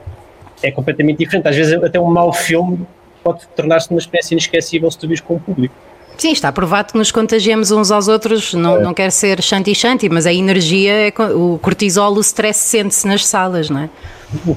[0.61, 1.47] é completamente diferente.
[1.47, 2.85] Às vezes, até um mau filme
[3.23, 5.73] pode tornar-se uma espécie inesquecível se tu vires com o público.
[6.17, 8.53] Sim, está provado que nos contagiamos uns aos outros.
[8.53, 13.25] Não, não quero ser shanti-shanti, mas a energia, é, o cortisol, o stress sente-se nas
[13.25, 13.89] salas, não é?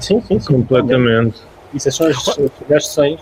[0.01, 0.41] Sim, sim, sim.
[0.41, 1.37] completamente.
[1.73, 3.21] Isso são as sugestões.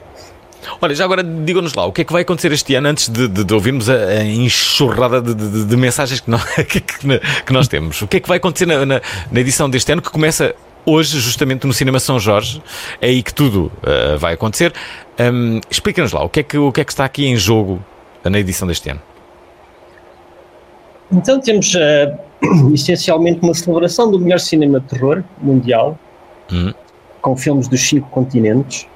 [0.81, 3.29] Olha, já agora digam-nos lá, o que é que vai acontecer este ano antes de,
[3.29, 7.53] de- de ouvirmos a, a enxurrada de, de- de mensagens que nós, que, que- que
[7.53, 8.03] nós temos?
[8.03, 9.01] O que é que vai acontecer na, na-
[9.33, 10.55] na edição deste ano que começa
[10.87, 12.62] hoje, justamente no Cinema São Jorge?
[13.01, 14.73] É aí que tudo ah, vai acontecer.
[15.19, 17.83] Hum, Explica-nos lá, o que, é que, o que é que está aqui em jogo
[18.25, 19.01] na edição deste ano?
[21.12, 22.16] Então temos eh,
[22.73, 25.99] essencialmente uma celebração do melhor cinema de terror mundial,
[26.53, 26.73] Hum.
[27.23, 28.88] com filmes dos cinco continentes.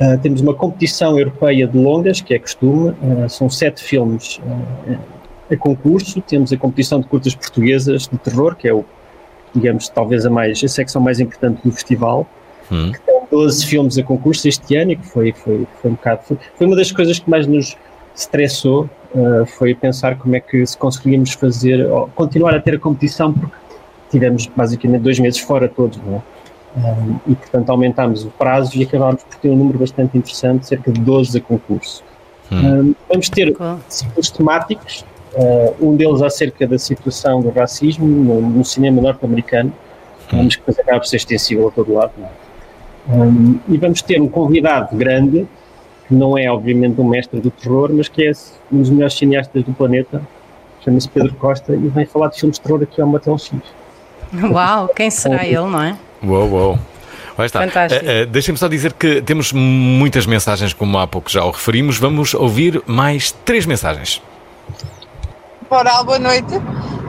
[0.00, 4.40] Eh, temos uma competição europeia de longas, que é costume, eh, são sete filmes
[4.88, 6.20] eh, a concurso.
[6.20, 8.84] Temos a competição de curtas portuguesas de terror, que é o,
[9.54, 12.26] digamos, talvez a mais, a secção mais importante do festival.
[12.70, 12.92] Hum.
[12.92, 16.20] Que tem 12 filmes a concurso este ano e que foi, foi, foi um bocado.
[16.24, 17.76] Foi, foi uma das coisas que mais nos
[18.14, 22.78] estressou, eh, foi pensar como é que se conseguíamos fazer, ou continuar a ter a
[22.78, 23.56] competição, porque
[24.10, 26.22] tivemos basicamente dois meses fora todos, não é?
[26.76, 30.92] Um, e portanto aumentámos o prazo e acabámos por ter um número bastante interessante, cerca
[30.92, 32.04] de 12 a concurso.
[32.52, 33.56] Um, vamos ter
[33.88, 39.72] ciclos temáticos, uh, um deles acerca da situação do racismo no, no cinema norte-americano,
[40.32, 42.12] mas que depois acaba por ser extensível a todo lado.
[42.22, 42.28] é?
[43.14, 45.46] Um, e vamos ter um convidado grande,
[46.06, 48.32] que não é obviamente um mestre do terror, mas que é
[48.70, 50.20] um dos melhores cineastas do planeta,
[50.84, 53.52] chama-se Pedro Costa, e vem falar de filmes de terror aqui ao Matel X.
[54.52, 55.96] Uau, quem será ele, não é?
[56.22, 56.78] Uou, uou.
[57.38, 57.60] Lá está.
[57.60, 58.04] Fantástico.
[58.04, 61.96] Eh, eh, Deixem-me só dizer que temos muitas mensagens, como há pouco já o referimos.
[61.96, 64.20] Vamos ouvir mais três mensagens.
[65.70, 66.48] Oral, boa noite.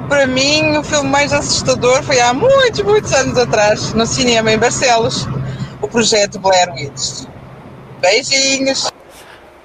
[0.07, 4.57] Para mim, o filme mais assustador foi há muitos, muitos anos atrás, no cinema em
[4.57, 5.27] Barcelos,
[5.81, 7.25] o projeto Blair Witch.
[8.01, 8.91] Beijinhos.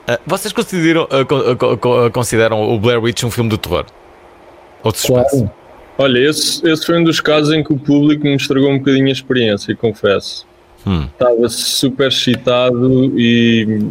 [0.07, 3.87] Eh, vocês consideram, co- co- co- consideram o Blair Witch um filme de terror?
[4.83, 5.49] Ou de suspense?
[5.97, 9.09] Olha, esse, esse foi um dos casos em que o público me estragou um bocadinho
[9.09, 10.47] a experiência, confesso.
[10.87, 11.07] Hum.
[11.13, 13.89] Estava super excitado e,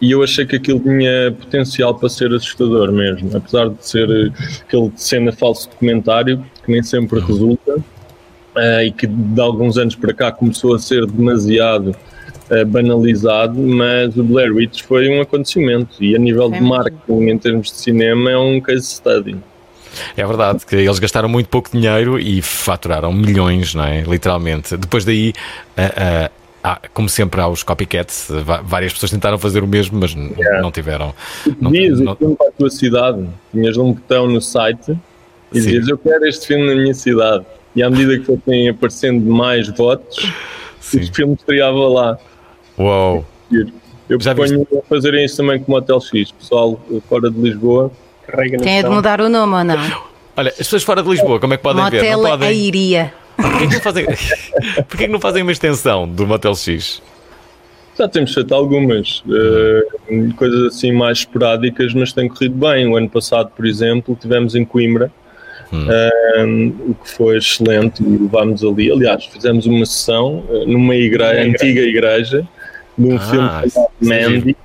[0.00, 4.30] e eu achei que aquilo tinha potencial para ser assustador mesmo, apesar de ser eh,
[4.66, 7.82] aquele de cena falso documentário, que nem sempre resulta,
[8.56, 11.96] eh, e que de alguns anos para cá começou a ser demasiado
[12.48, 17.38] eh, banalizado, mas o Blair Witch foi um acontecimento e a nível de marketing em
[17.38, 19.36] termos de cinema é um case study.
[20.16, 24.02] É verdade que eles gastaram muito pouco dinheiro e faturaram milhões, não é?
[24.02, 24.76] Literalmente.
[24.76, 25.32] Depois daí,
[25.76, 26.30] ah,
[26.72, 28.28] ah, como sempre, há os copycats.
[28.64, 31.14] Várias pessoas tentaram fazer o mesmo, mas n- não tiveram.
[31.60, 34.90] Não, Dizias não- o filme para a tua cidade, tinhas um botão no site
[35.52, 35.66] e Sim.
[35.66, 37.44] dizias eu quero este filme na minha cidade.
[37.76, 40.30] E à medida que fossem aparecendo mais votos,
[40.80, 41.00] Sim.
[41.00, 42.18] o filme estreava lá.
[42.78, 43.24] Uou!
[44.08, 46.32] Eu Já proponho a fazerem isso também com o Hotel X.
[46.32, 47.90] Pessoal fora de Lisboa,
[48.26, 49.76] carrega Tem é de mudar o nome ou não?
[50.36, 51.96] Olha, as pessoas fora de Lisboa, como é que podem ver?
[52.02, 52.48] Motel Não podem.
[52.48, 53.12] Airia.
[53.40, 54.06] Porquê que não fazem,
[54.88, 57.00] Porquê que não fazem uma extensão do Motel X?
[57.96, 59.82] Já temos feito algumas eh,
[60.36, 62.86] coisas assim mais esporádicas, mas tem corrido bem.
[62.86, 65.10] O ano passado, por exemplo, tivemos em Coimbra,
[65.72, 66.44] eh,
[66.88, 68.90] o que foi excelente e levámos ali.
[68.90, 72.48] Aliás, fizemos uma sessão eh, numa igreja, antiga igreja,
[72.96, 74.56] de um Ah, filme chamado é Mandy,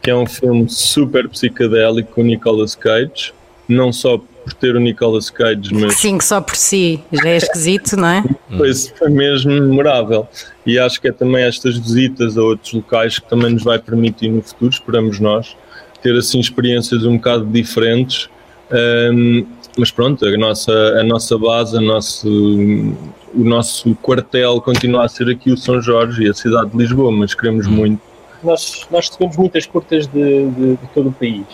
[0.00, 3.32] que é um filme super psicadélico com o Nicolas Cage.
[3.68, 7.36] Não só por ter o Nicolas Cage, mas Sim, que só por si já é
[7.36, 8.24] esquisito, não é?
[8.56, 10.26] foi, foi mesmo memorável.
[10.66, 14.28] E acho que é também estas visitas a outros locais que também nos vai permitir
[14.28, 15.56] no futuro, esperamos nós,
[16.02, 18.28] ter assim experiências um bocado diferentes.
[18.70, 19.44] Ahm,
[19.78, 25.28] mas pronto, a nossa, a nossa base, a nosso, o nosso quartel continua a ser
[25.30, 28.00] aqui o São Jorge e a cidade de Lisboa, mas queremos muito.
[28.42, 31.44] Nós, nós recebemos muitas curtas de, de- de todo o país.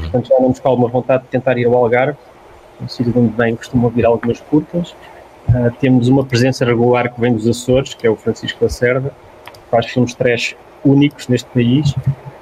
[0.00, 2.16] Portanto, já andamos com alguma vontade de tentar ir ao Algarve,
[2.80, 4.94] um sítio de onde vem costumam vir algumas curtas.
[5.48, 9.12] Ah, temos uma presença regular que vem dos Açores, que é o Francisco Lacerda,
[9.44, 11.94] que faz filmes trash únicos neste país,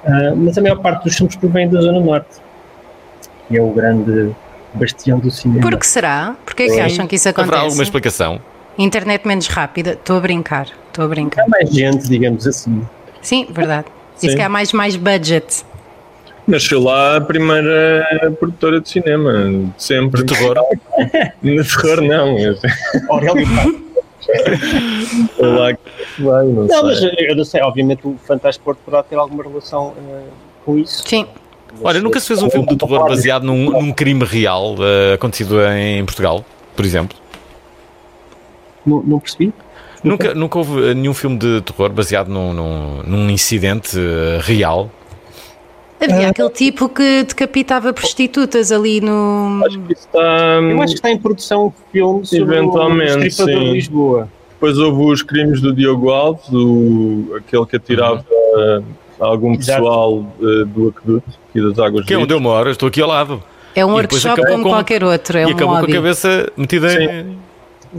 [0.03, 2.37] Ah, mas a maior parte dos filmes provém da Zona Norte,
[3.47, 4.31] que é o grande
[4.73, 5.61] bastião do cinema.
[5.61, 6.35] Por que será?
[6.45, 7.81] Porquê é que acham que isso Haverá alguma acontece?
[7.83, 8.39] explicação?
[8.79, 9.91] Internet menos rápida?
[9.91, 11.43] Estou a brincar, estou a brincar.
[11.43, 12.81] Há mais gente, digamos assim.
[13.21, 13.87] Sim, verdade.
[14.17, 14.35] Isso Sim.
[14.35, 15.63] que há mais, mais budget.
[16.47, 20.23] Nasceu lá a primeira produtora de cinema, de sempre.
[20.23, 20.57] De terror?
[21.41, 22.35] De terror não,
[23.09, 23.47] Aurélio
[25.39, 29.43] lá que vai, não, Não, mas eu não sei, obviamente o Fantasporto poderá ter alguma
[29.43, 30.23] relação eh,
[30.65, 31.03] com isso.
[31.07, 31.25] Sim.
[31.83, 35.61] Olha, nunca se fez um filme de terror baseado num, num crime real eh, acontecido
[35.65, 37.17] em Portugal, por exemplo?
[38.85, 39.53] Não, não percebi?
[40.03, 44.91] Nunca, nunca houve eh, nenhum filme de terror baseado num, num, num incidente eh, real?
[46.01, 49.61] Havia aquele tipo que decapitava prostitutas ali no.
[49.65, 50.19] Acho que está.
[50.61, 53.67] Eu acho que está em produção um filme sobre Eventualmente, o Estripador sim.
[53.67, 54.29] de Lisboa.
[54.53, 58.83] Depois houve os crimes do Diogo Alves, o, aquele que atirava Uhum.
[59.19, 59.81] a algum Exato.
[59.81, 61.23] pessoal eh, do aqueduto
[61.55, 63.41] e das águas Que é onde eu moro, estou aqui ao lado.
[63.73, 65.37] É um E workshop como com- qualquer outro.
[65.37, 65.93] É e um acabou com a hobby.
[65.93, 67.37] cabeça metida em.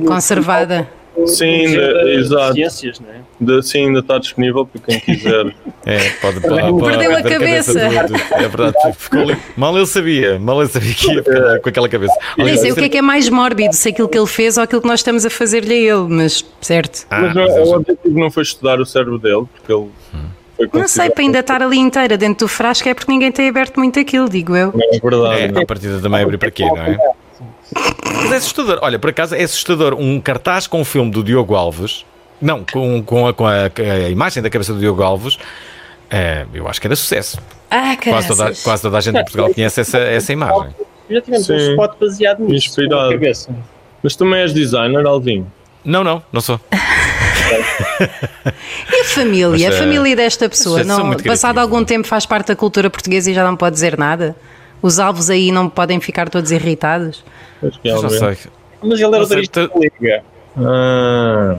[0.07, 0.89] Conservada.
[1.27, 2.55] Sim, das exato.
[2.55, 3.21] Ciências, não é?
[3.41, 5.55] De- sim, ainda está disponível para quem quiser.
[5.85, 7.73] É, pode, pode, Perdeu a cabeça.
[7.75, 9.37] do- É verdade, ficou ali.
[9.57, 12.15] Mal ele sabia, mal ele sabia que ia ficar com aquela cabeça.
[12.39, 14.57] Nem Aliás, sei o que é que é mais mórbido, se aquilo que ele fez
[14.57, 17.05] ou aquilo que nós estamos a fazer-lhe a ele, mas certo.
[17.11, 19.89] Ah, mas mas o, eu- objetivo não foi estudar o cérebro dele, porque ele
[20.57, 23.49] foi Não sei, para ainda estar ali inteira dentro do frasco é porque ninguém tem
[23.49, 24.73] aberto muito aquilo, digo eu.
[24.73, 25.59] Não é verdade.
[25.59, 26.97] É, a partida também abrir para quê, não é?
[28.05, 28.79] Mas é assustador.
[28.83, 32.05] Olha, por acaso é assustador um cartaz com o filme do Diogo Alves.
[32.41, 33.71] Não, com, com, a, com a-
[34.07, 35.39] a imagem da cabeça do Diogo Alves.
[36.11, 37.39] é, eu acho que era sucesso.
[37.71, 40.75] Ah, Quase toda, quase toda a gente de Portugal conhece essa, essa imagem.
[41.11, 42.69] Já tivemos um spot baseado nisso.
[42.81, 43.19] Inspirado.
[44.03, 45.47] Mas também és designer, Alvin.
[45.85, 46.61] Não, não, não sou.
[48.93, 49.49] E a família?
[49.51, 53.31] Mas, a eh, família desta pessoa, não, passado algum tempo faz parte da cultura portuguesa
[53.31, 54.35] e já não pode dizer nada?
[54.83, 57.25] Os alvos aí não podem ficar todos irritados?
[57.65, 58.37] Acho que é Mas não sei.
[58.83, 60.25] Mas ele era Não origem tu- galega.
[60.59, 61.57] Ah,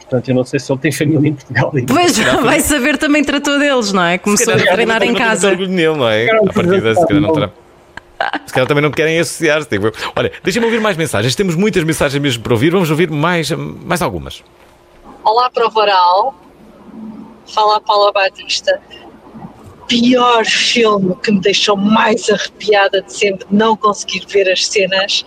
[0.00, 1.72] Portanto, eu não sei se ele tem família em Portugal.
[1.74, 1.92] ainda.
[1.92, 4.18] Pois, vai saber também tratou deles, não é?
[4.18, 5.48] Começou a treinar em não casa.
[5.48, 6.30] orgulho nele, não é?
[6.30, 7.50] A partir desse, se calhar não terá.
[8.46, 9.68] Se calhar também não querem associar-se.
[9.74, 9.92] eu.
[10.14, 11.34] Olha, deixa-me ouvir mais mensagens.
[11.34, 12.70] Temos muitas mensagens mesmo para ouvir.
[12.70, 14.44] Vamos ouvir mais, mais algumas.
[15.24, 16.34] Olá, prova oral.
[17.52, 18.78] Fala a Paula Batista.
[19.88, 25.24] Pior filme que me deixou mais arrepiada de sempre não conseguir ver as cenas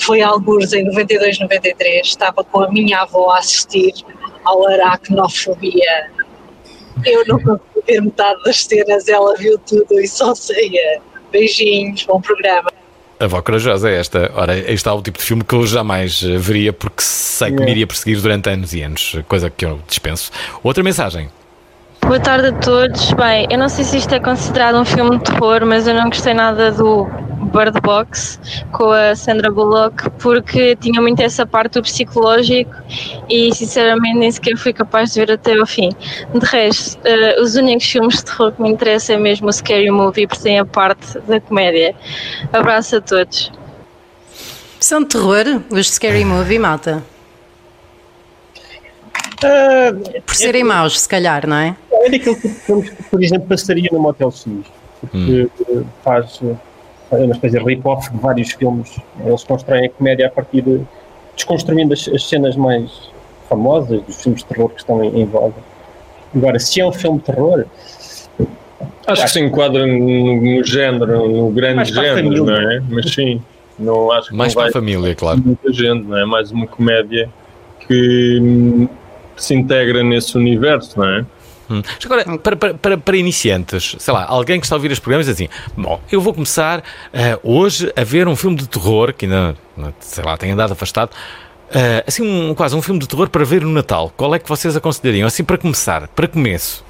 [0.00, 2.06] foi alguns em 92, 93.
[2.06, 3.92] Estava com a minha avó a assistir
[4.44, 6.10] ao Aracnofobia.
[7.04, 11.00] Eu não consegui ver metade das cenas, ela viu tudo e só saía.
[11.30, 12.70] Beijinhos, bom programa.
[13.20, 14.32] A avó corajosa é esta.
[14.34, 17.62] Ora, este está o tipo de filme que eu jamais eh, veria porque sei que
[17.62, 20.32] me iria perseguir durante anos e anos, coisa que eu dispenso.
[20.62, 21.28] Outra mensagem.
[22.02, 23.12] Boa tarde a todos.
[23.12, 26.08] Bem, eu não sei se isto é considerado um filme de terror, mas eu não
[26.08, 27.06] gostei nada do
[27.52, 28.40] Bird Box
[28.72, 32.74] com a Sandra Bullock porque tinha muito essa parte do psicológico
[33.28, 35.90] e sinceramente nem sequer fui capaz de ver até ao fim.
[36.34, 39.90] De resto, uh, os únicos filmes de terror que me interessam é mesmo o Scary
[39.90, 41.94] Movie porque tem a parte da comédia.
[42.52, 43.52] Abraço a todos.
[44.78, 47.02] São de terror, os Scary Movie, malta.
[49.42, 51.76] Uh, Por serem maus, se calhar, não é?
[51.92, 54.46] É daquele tipo filmes que, por exemplo, passaria no Motel X.
[55.00, 55.84] Porque hum.
[56.02, 56.40] faz
[57.12, 58.96] é uma espécie de rip-off de vários filmes.
[59.24, 60.80] Eles constroem a comédia a partir de.
[61.34, 63.10] desconstruindo as, as cenas mais
[63.48, 65.54] famosas dos filmes de terror que estão em, em voga.
[66.34, 67.64] Agora, se é um filme de terror.
[69.06, 72.80] Acho que se enquadra no, no género, no grande género, não é?
[72.88, 73.42] Mas sim,
[73.78, 75.42] não acho que mais para a família, claro.
[75.44, 76.24] Muita gente, não é?
[76.24, 77.28] Mais uma comédia
[77.86, 78.88] que, hum,
[79.40, 81.24] que se integra nesse universo, não é?
[81.70, 81.82] Hum.
[82.04, 85.36] Agora, para, para, para, iniciantes, sei lá, alguém que está a ouvir os programas diz
[85.36, 86.82] assim: Bom, eu vou começar uh,
[87.42, 89.54] hoje a ver um filme de terror que ainda,
[90.00, 91.12] sei lá, tem andado afastado.
[91.70, 94.12] Uh, assim, um, quase um filme de terror para ver no Natal.
[94.16, 95.28] Qual é que vocês aconselhariam?
[95.28, 96.84] Assim, para começar, para começo.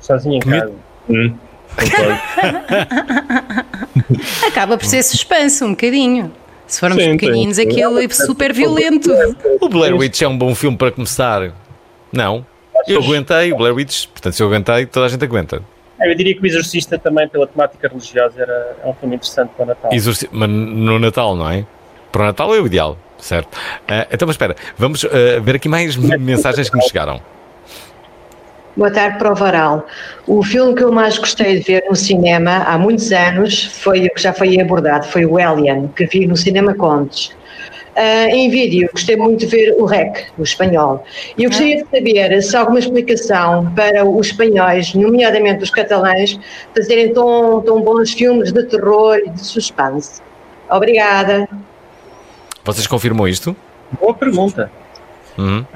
[0.00, 0.60] Sozinho em Come...
[0.60, 0.72] casa.
[1.10, 1.34] Hum.
[4.48, 6.32] Acaba por ser suspense um bocadinho.
[6.66, 7.68] Se formos Sim, pequeninos, tem.
[7.68, 9.10] aquilo é super violento.
[9.60, 11.52] O Blair Witch é um bom filme para começar.
[12.12, 12.46] Não?
[12.86, 15.62] Eu aguentei o Blair Witch, portanto, se eu aguentei, toda a gente aguenta.
[16.00, 19.64] Eu diria que o Exorcista também, pela temática religiosa, era, é um filme interessante para
[19.64, 19.92] o Natal.
[19.92, 21.64] Exorci mas no Natal, não é?
[22.10, 23.54] Para o Natal é o ideal, certo?
[23.54, 25.08] Uh, então, mas espera, vamos uh,
[25.42, 27.20] ver aqui mais mensagens que nos chegaram.
[28.76, 29.86] Boa tarde para o Varal.
[30.26, 34.10] O filme que eu mais gostei de ver no cinema há muitos anos foi o
[34.12, 37.28] que já foi abordado, foi o Alien, que vi no Cinema Contes.
[37.96, 41.04] Uh, em vídeo, gostei muito de ver o REC, o espanhol.
[41.38, 46.36] E eu gostaria de saber se há alguma explicação para os espanhóis, nomeadamente os catalães,
[46.74, 50.20] fazerem tão, tão bons filmes de terror e de suspense.
[50.68, 51.48] Obrigada.
[52.64, 53.54] Vocês confirmam isto?
[54.00, 54.68] Boa pergunta.
[55.36, 55.60] Uhum.
[55.60, 55.66] Uh,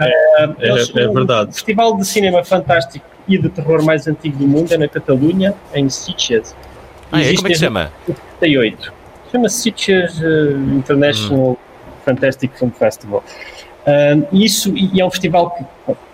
[0.61, 1.51] é, é, verdade.
[1.51, 5.55] O Festival de Cinema Fantástico e de Terror mais antigo do mundo é na Catalunha,
[5.75, 6.55] em Sitges.
[7.13, 7.35] Ah, é?
[7.35, 7.93] Como é que se chama?
[8.07, 8.93] 78.
[9.31, 11.57] Chama-se Sitges uh, International uhum.
[12.05, 13.23] Fantastic Film Festival.
[13.87, 15.65] Uh, isso, e é um festival que,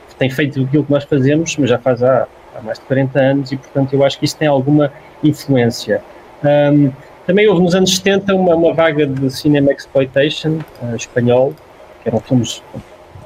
[0.09, 2.27] que, tem feito aquilo que nós fazemos, mas já faz há,
[2.57, 6.01] há, mais de 40 anos, e portanto eu acho que isso tem alguma influência.
[6.45, 6.93] Um,
[7.27, 11.55] também houve nos anos 70 uma, uma vaga de cinema exploitation uh, espanhol,
[12.03, 12.63] que eram filmes,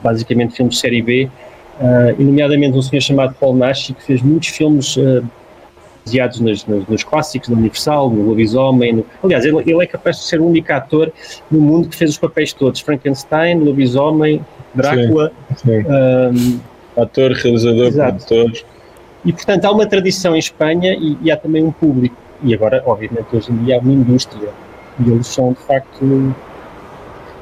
[0.03, 1.29] basicamente filmes de série B,
[1.81, 5.25] uh, nomeadamente um senhor chamado Paul Nash, que fez muitos filmes uh,
[6.05, 8.93] baseados nos, nos, nos, clássicos da Universal, no Lobisomem.
[8.95, 9.07] No...
[9.23, 11.13] Aliás, ele, ele, é capaz de ser o único ator
[11.51, 15.33] no mundo que fez os papéis todos: Frankenstein, Lobisomem, Drácula.
[15.57, 15.87] Sim, sim.
[15.89, 16.79] Um...
[17.01, 18.27] Ator, realizador, Exato.
[18.27, 18.65] produtor.
[19.25, 22.17] E portanto há uma tradição em Espanha e, e, há também um público.
[22.43, 24.49] E agora, obviamente, hoje em dia há uma indústria.
[24.99, 26.35] E eles são de facto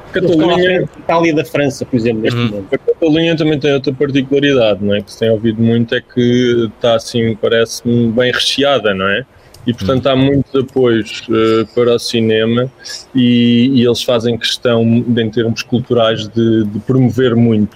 [0.07, 2.47] Catalunha, Itália da França, por exemplo, neste uhum.
[2.47, 2.67] momento.
[2.73, 5.01] A Catalunha também tem outra particularidade, não é?
[5.01, 9.25] Que se tem ouvido muito é que está assim, parece-me bem recheada, não é?
[9.65, 10.11] E portanto uhum.
[10.11, 12.71] há muitos apoios uh, para o cinema
[13.13, 17.75] e, e, eles fazem questão, em termos culturais, de, de promover muito.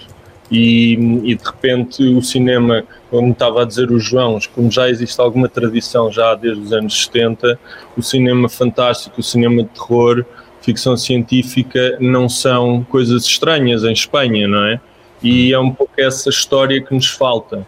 [0.50, 5.20] E, e, de repente o cinema, como estava a dizer o João, como já existe
[5.20, 7.60] alguma tradição já desde os anos 70,
[7.98, 10.26] o cinema fantástico, o cinema de terror,
[10.62, 14.80] ficção científica não são coisas estranhas em Espanha, não é?
[15.22, 17.66] E é um pouco essa história que nos falta.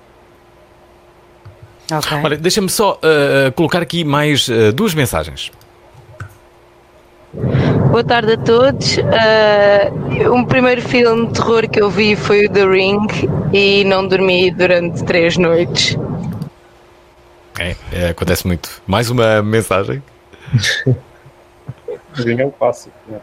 [1.92, 2.18] Okay.
[2.24, 5.52] Olha, deixa-me só uh, colocar aqui mais uh, duas mensagens.
[7.92, 8.98] Boa tarde a todos.
[8.98, 13.08] Uh, um primeiro filme de terror que eu vi foi o The Ring
[13.52, 15.98] e não dormi durante três noites.
[17.60, 18.82] É, é acontece muito.
[18.88, 20.02] Mais uma mensagem.
[22.22, 22.96] Ring é um clássico.
[23.08, 23.20] Né?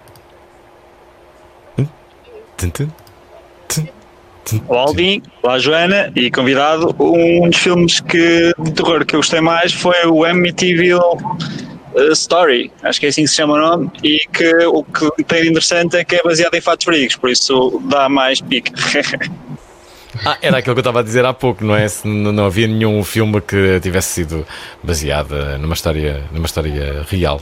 [4.67, 6.95] Olá Alvin, olá Joana e convidado.
[6.99, 12.73] Um dos filmes que, de terror que eu gostei mais foi o Amityville uh, Story,
[12.83, 15.49] acho que é assim que se chama o nome, e que o que tem de
[15.51, 18.73] interessante é que é baseado em fatos verídicos, por isso dá mais pique.
[20.25, 21.87] Ah, era aquilo que eu estava a dizer há pouco, não é?
[21.89, 24.47] Se não havia nenhum filme que tivesse sido
[24.83, 27.41] baseado numa história, numa história real.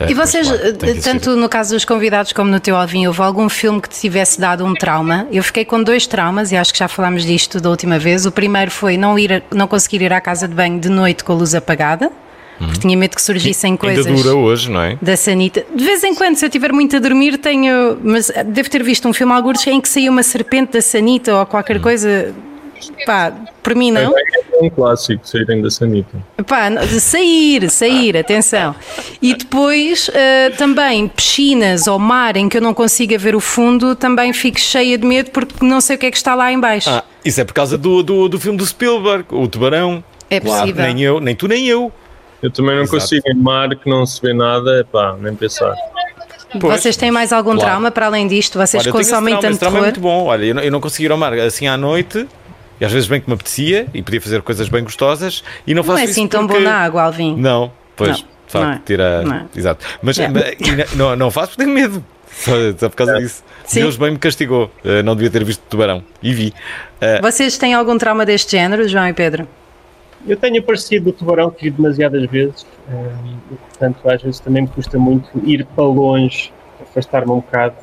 [0.00, 3.48] E eh, vocês, claro, tanto no caso dos convidados como no teu Alvin, houve algum
[3.48, 5.26] filme que te tivesse dado um trauma?
[5.32, 8.26] Eu fiquei com dois traumas e acho que já falámos disto da última vez.
[8.26, 11.32] O primeiro foi não, ir, não conseguir ir à casa de banho de noite com
[11.32, 12.10] a luz apagada.
[12.58, 14.06] Porque tinha medo que surgissem coisas.
[14.06, 14.98] Ainda dura hoje, não é?
[15.00, 15.64] Da Sanita.
[15.74, 17.98] De vez em quando, se eu estiver muito a dormir, tenho.
[18.02, 21.46] Mas devo ter visto um filme alguns em que saiu uma serpente da Sanita ou
[21.46, 21.82] qualquer hum.
[21.82, 22.34] coisa.
[23.06, 23.32] Pá,
[23.62, 24.12] por mim não.
[24.12, 26.18] É um clássico saírem da sanita.
[26.46, 28.74] Pá, sair, sair, atenção.
[29.22, 33.96] E depois eh, também piscinas ou mar em que eu não consiga ver o fundo,
[33.96, 36.60] também fico cheia de medo porque não sei o que é que está lá em
[36.60, 36.90] baixo.
[36.90, 40.04] Ah, isso é por causa do, do, do filme do Spielberg, o Tubarão.
[40.28, 40.84] É possível.
[40.84, 41.92] Nem eu, nem tu, nem eu.
[42.44, 43.00] Eu também não Exato.
[43.00, 45.74] consigo em mar que não se vê nada, pá, nem pensar.
[46.60, 47.64] Vocês têm mais algum Claro.
[47.70, 48.58] trauma para além disto?
[48.58, 50.26] Vocês Olha, eu tenho esse consomem tanto trauma é muito bom.
[50.26, 52.28] Olha, eu não, eu não consigo ir ao mar assim à noite,
[52.80, 55.82] e às vezes bem que me apetecia, e podia fazer coisas bem gostosas, e não
[55.82, 56.62] Não faço é isso assim tão porque...
[56.62, 57.34] bom na água, Alvin.
[57.36, 58.80] Não, pois, Não, de facto, não é.
[58.84, 59.22] tira.
[59.22, 59.44] Não é.
[59.56, 59.84] Exato.
[60.02, 60.28] Mas, É.
[60.28, 62.04] mas- não, não faço porque tenho medo.
[62.34, 63.44] Só, só por causa disso.
[63.64, 63.80] Sim.
[63.82, 64.68] Deus bem me castigou.
[64.84, 66.02] Eh, não devia ter visto tubarão.
[66.20, 66.52] E vi.
[67.00, 69.46] Eh, Vocês têm algum trauma deste género, João e Pedro?
[70.26, 74.62] Eu tenho aparecido do tubarão que vi demasiadas vezes, hum, e, portanto às vezes também
[74.62, 76.50] me custa muito ir para longe,
[76.80, 77.74] afastar-me um bocado,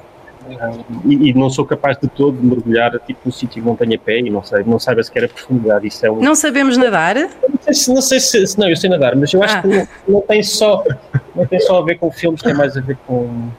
[0.49, 3.75] hum, e, e não sou capaz de todo de mergulhar tipo num sítio que não
[3.75, 5.87] tenha pé e não sei, não saiba sequer a profundidade.
[5.87, 7.15] Isso é um, Não sabemos nadar?
[7.15, 9.61] não sei, se, não sei se, se- não, eu sei nadar, mas eu acho Ah.
[9.61, 10.83] que não, não tem só
[11.35, 13.49] não tem só a ver com filmes, tem mais a ver com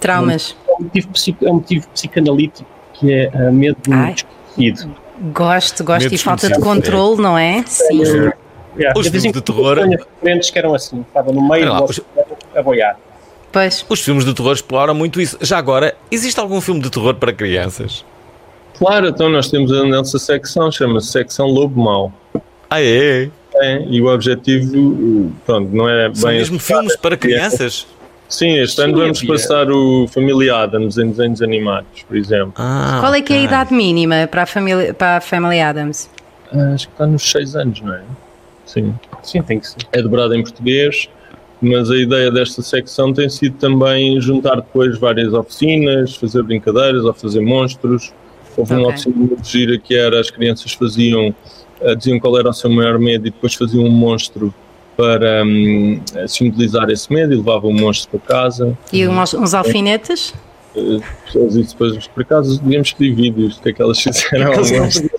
[0.00, 0.56] Traumas?
[0.68, 1.08] É um motivo,
[1.42, 4.14] é um motivo psicanalítico que é ah, medo do Ai.
[4.14, 4.94] desconhecido.
[5.32, 7.62] Gosto, gosto Medo e falta de controle, não é?
[7.66, 8.02] Sim.
[8.78, 11.78] Yeah, Os eu dizia filmes de terror- referentes que eram assim, estava no meio lá,
[11.78, 12.00] do os-
[12.54, 12.98] a boiar.
[13.50, 13.86] Pois.
[13.88, 15.38] Os filmes de terror exploram muito isso.
[15.40, 18.04] Já agora, existe algum filme de terror para crianças?
[18.76, 22.12] Claro, então nós temos a nossa secção, chama-se Secção Lobo Mau.
[22.68, 23.30] Ah, é?
[23.54, 26.38] É, e o objetivo, pronto, não é São bem.
[26.38, 27.86] mesmo filmes para crianças?
[28.28, 29.30] Sim, este ano vamos havia.
[29.32, 32.52] passar o Família Adams em desenhos animados, por exemplo.
[32.54, 36.10] Qual é que é a idade mínima para a família, para a Family Adams?
[36.74, 38.02] Acho que está nos 6 anos, não é?
[38.64, 38.94] Sim.
[39.22, 39.78] Sim, tem que ser.
[39.92, 41.08] É dobrado em português,
[41.62, 47.14] mas a ideia desta secção tem sido também juntar depois várias oficinas, fazer brincadeiras ou
[47.14, 48.12] fazer monstros.
[48.56, 48.94] Houve uma Ok.
[48.94, 51.34] oficina muito gira que era as crianças faziam,
[51.80, 54.52] eh, diziam qual era o seu maior medo e depois faziam um monstro
[54.96, 58.76] para hum, simbolizar esse medo e levavam o monstro para casa.
[58.92, 60.32] E uns, uns alfinetes?
[60.76, 64.52] Eh, Pessoas e depois, por acaso, devíamos pedir vídeos do que é que elas fizeram.
[64.52, 65.10] ao monstro.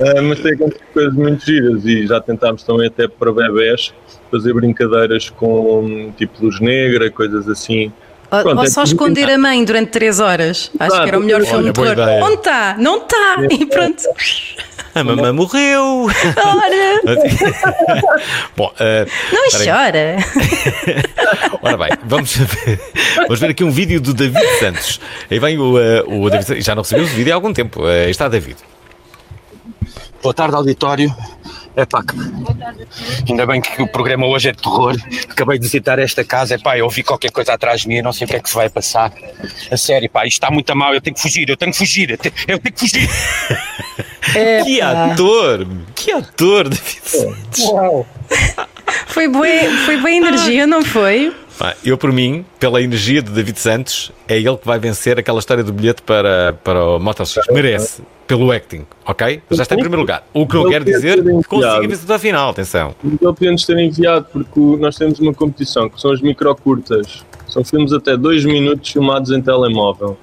[0.00, 3.92] Ah, mas tem acontecido coisas muito giras e já tentámos também até para bebés
[4.30, 7.92] fazer brincadeiras com tipo luz negra, coisas assim.
[8.32, 10.70] Ou, Pronto, ou é só esconder a mãe durante 3 horas.
[10.78, 11.98] Acho Ah, que era o melhor filme de terror.
[12.22, 12.76] Onde está?
[12.78, 13.36] Não está!
[13.50, 14.02] E pronto.
[14.94, 16.06] A mamãe morreu!
[16.36, 17.00] Ora!
[18.56, 20.16] Bom, eh, Não chora!
[21.62, 22.80] Ora bem, vamos ver,
[23.16, 25.00] vamos ver aqui um vídeo do David Santos.
[25.30, 26.64] Aí vem o, eh, o David Santos.
[26.64, 27.84] Já não recebemos o vídeo há algum tempo.
[27.86, 28.56] Aí está David.
[30.22, 31.14] Boa tarde, auditório.
[31.76, 32.16] Epá, que-
[33.30, 34.96] ainda bem que o programa hoje é de terror.
[35.30, 36.54] Acabei de visitar esta casa.
[36.56, 37.96] Epá, eu ouvi qualquer coisa atrás de mim.
[37.98, 39.12] Eu não sei o que é que se vai passar.
[39.70, 40.92] A sério, pá, isto está muito a mal.
[40.92, 42.10] Eu tenho que fugir, eu tenho que fugir.
[42.10, 43.08] Eu te- eu tenho que fugir.
[44.64, 45.66] Que ator!
[45.94, 47.64] Que ator, David Santos!
[47.64, 48.06] Uau!
[49.06, 49.46] Foi boa,
[49.86, 51.34] foi boa energia, não foi?
[51.84, 55.62] Eu, por mim, pela energia de David Santos, é ele que vai vencer aquela história
[55.62, 57.44] do bilhete para, para o Motor X.
[57.50, 59.42] Merece, pelo acting, ok?
[59.50, 60.24] Já está em primeiro lugar.
[60.32, 62.94] O que não Ele quer quer dizer ser que consiga vencer a final, atenção.
[63.04, 67.24] Ele podia-nos ter enviado porque nós temos uma competição que são as microcurtas.
[67.46, 70.16] São filmes até 2 minutos filmados em telemóvel.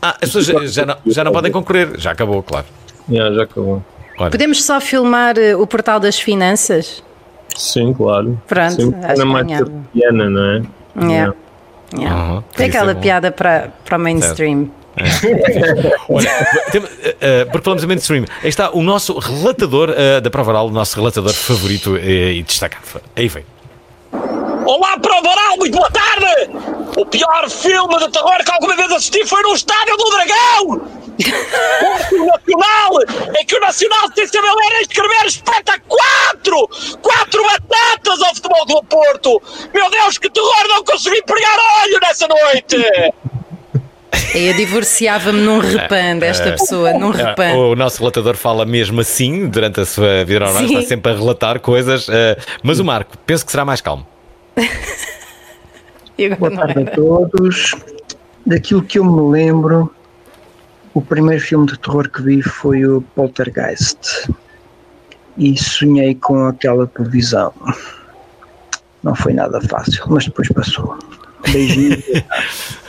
[0.00, 1.98] Ah, as pessoas já, já não, já não podem concorrer.
[1.98, 2.66] Já acabou, claro.
[3.10, 3.84] Yeah, já acabou.
[4.18, 7.02] Olha, Podemos só filmar eh, o portal das finanças?
[7.58, 8.40] Sim, claro.
[8.46, 10.62] Pronto, Sim, acho era mais pequena, não é?
[11.10, 11.34] Yeah.
[11.96, 12.14] Yeah.
[12.14, 14.70] Aham, Tem aquela é piada para, para o mainstream.
[16.08, 16.28] Olha,
[16.72, 20.50] tem- eh, eh, porque falamos de mainstream, aí está o nosso relatador eh, da prova
[20.50, 23.00] oral, o nosso relatador favorito e destacado.
[23.16, 23.44] Aí vem.
[24.68, 26.50] Olá, Prova Oral, muito boa tarde!
[26.94, 30.88] O pior filme de terror que alguma vez assisti foi no Estádio do Dragão!
[32.12, 33.00] O Nacional!
[33.34, 36.68] É que o Nacional tem saber ler e escrever espeta quatro!
[37.00, 39.42] Quatro batatas ao futebol do Porto!
[39.72, 40.68] Meu Deus, que terror!
[40.68, 42.76] Não consegui pregar olho nessa noite!
[44.34, 47.54] Eu divorciava-me num repan desta pessoa, num eh, repan.
[47.54, 51.58] O nosso relatador fala mesmo assim durante a sua vida normal, está sempre a relatar
[51.58, 54.06] coisas, eh, mas o Marco, penso que será mais calmo.
[56.38, 57.74] Boa tarde a todos.
[58.44, 59.94] Daquilo que eu me lembro,
[60.94, 64.28] o primeiro filme de terror que vi foi o Poltergeist.
[65.36, 67.52] E sonhei com aquela televisão.
[69.02, 70.98] Não foi nada fácil, mas depois passou.
[71.52, 72.02] Beijinhos.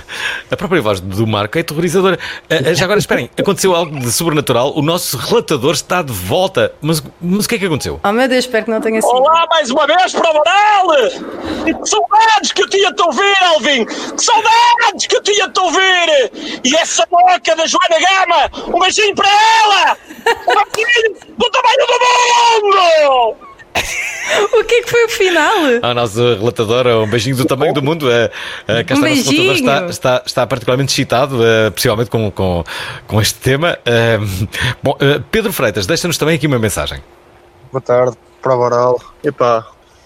[0.52, 2.18] A própria voz do Marco é aterrorizadora.
[2.50, 4.74] Ah, ah, já agora, esperem, aconteceu algo de sobrenatural.
[4.76, 6.74] O nosso relatador está de volta.
[6.82, 8.00] Mas, mas o que é que aconteceu?
[8.04, 9.14] Oh meu Deus, espero que não tenha sido.
[9.14, 11.12] Olá mais uma vez para o Varel!
[11.66, 13.86] Que saudades que eu tinha de ouvir, Alvin!
[13.86, 16.60] Que saudades que eu tinha de ouvir!
[16.64, 18.76] E essa boca da Joana Gama!
[18.76, 19.98] Um beijinho para ela!
[20.48, 22.66] Um beijinho do tamanho do
[23.36, 23.49] mundo!
[24.54, 25.56] O que é que foi o final?
[25.82, 28.08] Ao nosso relatador, um beijinho do tamanho do mundo.
[28.08, 28.28] Uh,
[28.72, 29.90] uh, cá está Um o nosso relatador, está, beijinho.
[29.90, 32.64] está, está particularmente excitado, uh, possivelmente com, com,
[33.08, 33.78] com este tema.
[33.80, 34.48] Uh,
[34.84, 37.02] bom, uh, Pedro Freitas, deixa-nos também aqui uma mensagem.
[37.72, 39.02] Boa tarde, prova oral.
[39.24, 39.66] Epá,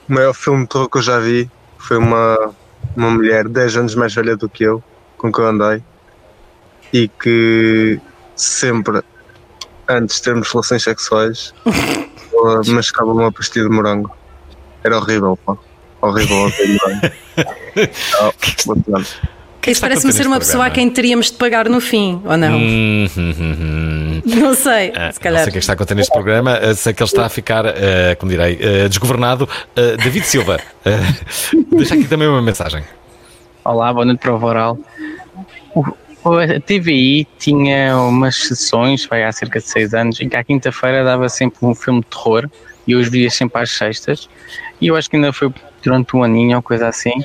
[0.10, 2.54] o maior filme de terror que eu já vi foi uma,
[2.96, 4.84] uma mulher 10 anos mais velha do que eu,
[5.18, 5.84] com quem eu andei,
[6.92, 8.00] e que
[8.36, 9.02] sempre,
[9.88, 11.54] antes de termos relações sexuais,
[12.68, 14.12] mascava uma pastilha de morango.
[14.84, 15.56] Era horrível, pá.
[16.02, 17.14] Horrível de morango.
[18.22, 19.72] Ah.
[19.72, 22.58] Isso parece-me ser uma pessoa a quem teríamos de pagar no fim, ou não?
[22.58, 24.22] Hum, hum, hum, hum.
[24.26, 25.40] Não sei, Ah, se calhar.
[25.40, 27.08] Não sei o que é que está a contar neste programa, uh, sei que ele
[27.08, 27.72] está a ficar, uh,
[28.20, 29.46] como direi, uh, desgovernado.
[29.46, 32.84] Uh, David Silva, uh, deixa aqui também uma mensagem.
[33.64, 34.78] Olá, boa noite para o Oral.
[36.26, 41.04] A TVI tinha umas sessões, vai há cerca de seis anos, em que à quinta-feira
[41.04, 42.50] dava sempre um filme de terror
[42.88, 44.30] e eu os via sempre às sextas.
[44.80, 45.54] E eu acho que ainda foi
[45.84, 47.24] durante um aninho ou coisa assim.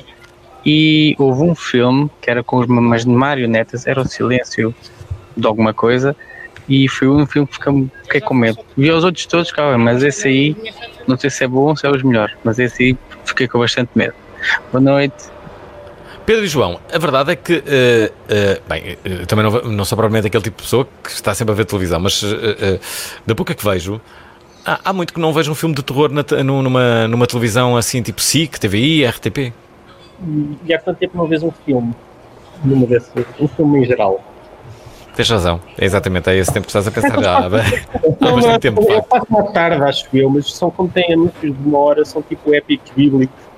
[0.65, 4.75] E houve um filme que era com os mamães de marionetas, era o Silêncio
[5.35, 6.13] de alguma coisa.
[6.67, 8.59] E foi um filme que fiquei, fiquei com medo.
[8.75, 10.55] Vi os outros todos, bem, mas esse aí,
[11.07, 13.59] não sei se é bom ou se é os melhores, mas esse aí fiquei com
[13.59, 14.13] bastante medo.
[14.71, 15.38] Boa noite.
[16.29, 19.97] Pedro e João, a verdade é que, uh, uh, bem, uh, também não, não sou
[19.97, 22.23] propriamente aquele tipo de pessoa que está sempre a ver televisão, mas
[23.25, 23.99] da pouca que vejo,
[24.63, 28.03] há, há muito que não vejo um filme de terror na numa, numa televisão assim,
[28.03, 29.51] tipo SIC, TVI, RTP.
[30.67, 31.95] E há quanto tempo não vês um filme?
[32.63, 33.09] Numa desse,
[33.39, 34.23] um filme em geral.
[35.15, 37.49] Tens razão, é exatamente, é esse tempo que estás a pensar já.
[37.49, 37.63] ba-
[38.21, 38.85] há bastante tempo.
[38.87, 42.21] Eu faço uma tarde, acho eu, mas são como têm anúncios de uma hora, são
[42.21, 43.48] tipo épicos bíblicos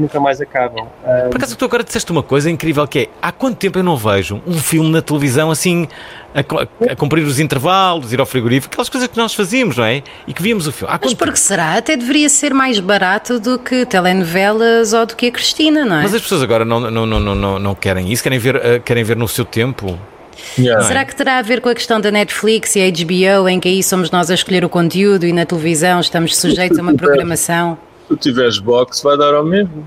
[0.00, 0.88] que nunca mais acabam.
[1.04, 3.82] Ah, Por acaso tu agora disseste uma coisa incrível que é há quanto tempo eu
[3.82, 5.86] não vejo um filme na televisão assim
[6.34, 10.02] a, a cumprir os intervalos, ir ao frigorífico, aquelas coisas que nós fazíamos, não é?
[10.26, 10.92] E que víamos o filme.
[10.92, 11.74] Há Mas quanto porque será?
[11.74, 16.02] Até deveria ser mais barato do que telenovelas ou do que a Cristina, não é?
[16.02, 18.78] Mas as pessoas agora não, não, não, não, não, não querem isso, querem ver, eh,
[18.78, 19.98] querem ver no seu tempo.
[20.56, 20.82] Não é?
[20.82, 23.68] Será que terá a ver com a questão da Netflix e a HBO, em que
[23.68, 27.76] aí somos nós a escolher o conteúdo e na televisão estamos sujeitos a uma programação?
[28.10, 29.86] Se tu tiveres box, vai dar ao mesmo.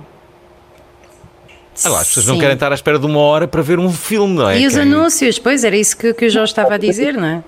[1.83, 2.39] Ah lá, as pessoas não Sim.
[2.39, 4.59] querem estar à espera de uma hora para ver um filme, não é?
[4.61, 5.39] E os Querem- anúncios?
[5.39, 7.43] Pois era isso que, que o João estava a dizer, não é?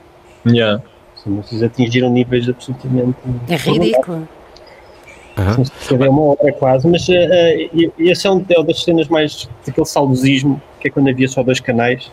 [0.45, 0.83] Yeah.
[1.15, 3.15] Os anúncios atingiram níveis absolutamente.
[3.47, 4.27] É ridículo.
[5.37, 10.61] É uma hora quase, mas e esse é um é das cenas mais daquele saudosismo,
[10.81, 12.11] que é quando havia só dois canais.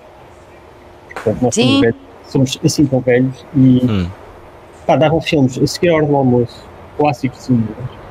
[1.15, 1.63] Portanto, nós Sim.
[1.63, 1.97] somos, velhos,
[2.29, 4.07] somos assim tão velhos e
[4.87, 6.65] pá, davam filmes a seguir à hora do almoço,
[6.97, 8.02] clássicos de cinema.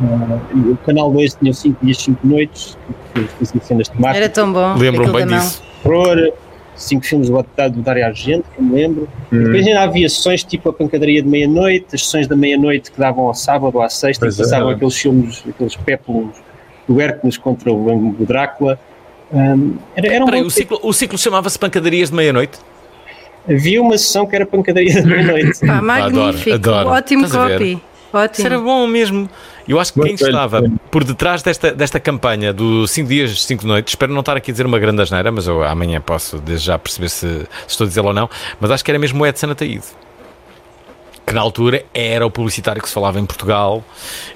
[0.00, 2.78] Ah, e o canal 2 tinha 5 dias, 5 noites,
[3.14, 4.16] que fazia cenas temáticas.
[4.16, 4.74] Era tão bom.
[4.74, 5.62] Lembro-me aquilo bem disso.
[5.82, 6.32] Terror,
[6.74, 9.08] cinco filmes do, do Dario Argento, que me lembro.
[9.30, 12.98] E depois ainda havia sessões tipo a pancadaria de meia-noite, as sessões da meia-noite que
[12.98, 14.74] davam ao sábado ou à sexta, Pois e passavam é.
[14.74, 16.36] aqueles filmes, aqueles pépulos
[16.88, 18.78] do Hércules contra o, o Drácula.
[19.32, 22.58] Hum, era, era um Peraí, bom o ciclo, o ciclo chamava-se Pancadarias de Meia-Noite?
[23.48, 25.66] Havia uma sessão que era pancadaria de meia-noite.
[25.66, 26.54] Pá, magnífico.
[26.54, 26.96] Adoro, adoro.
[26.96, 27.82] Ótimo copy.
[28.12, 28.32] Ótimo.
[28.32, 29.28] Isso era bom mesmo.
[29.66, 33.92] Eu acho que quem estava por detrás desta, desta campanha do 5 dias, 5 noites,
[33.92, 36.78] espero não estar aqui a dizer uma grande asneira, mas eu amanhã posso desde já
[36.78, 38.28] perceber se, se estou a dizê-lo ou não,
[38.60, 39.84] mas acho que era mesmo o Edson Ataíde.
[41.32, 43.82] Que na altura era o publicitário que se falava em Portugal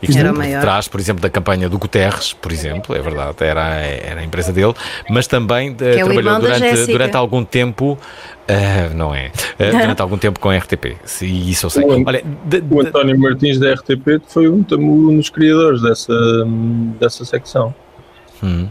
[0.01, 3.37] e que Era por detrás, por exemplo, da campanha do Guterres, por exemplo, é verdade,
[3.41, 4.73] era, era a empresa dele,
[5.11, 7.99] mas também de- é trabalhou durante, durante algum tempo,
[8.49, 9.31] ah, não é?
[9.59, 11.85] Ah, durante algum tempo com a RTP, se- e isso eu sei.
[11.85, 12.25] O- Olha,
[12.71, 16.15] O António Martins da RTP foi um, um dos criadores dessa,
[16.99, 17.75] dessa secção.
[18.43, 18.69] Hum.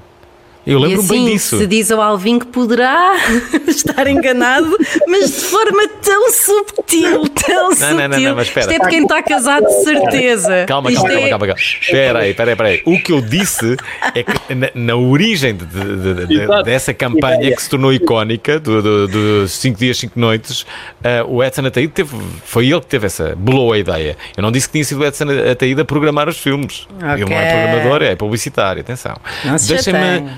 [0.65, 1.57] Eu E lembro-me assim, bem disso.
[1.59, 3.13] se diz ao Alvin que poderá
[3.67, 4.75] estar enganado,
[5.07, 7.95] mas de forma tão subtil, tão Não, subtil.
[7.97, 8.71] não, não, não, mas espera.
[8.71, 10.65] Isto é de quem está casado de certeza.
[10.67, 11.61] Calma, calma, calma, é- calma, calma.
[11.61, 12.81] Espera aí, espera aí, espera aí.
[12.85, 13.77] O que eu disse
[14.15, 18.81] é que na, na origem de- de- de- dessa campanha que se tornou icónica, do-
[18.81, 20.65] do- dos 5 dias, 5 noites,
[21.03, 24.17] eh, o Edson Ataíde teve, foi ele que teve essa, bolou a ideia.
[24.35, 26.87] Eu não disse que tinha sido o Edson Ataíde a programar os filmes.
[26.99, 29.15] Ele não é programador, é publicitário, atenção.
[29.43, 29.99] Não se Deixem-me.
[29.99, 30.29] chateiem.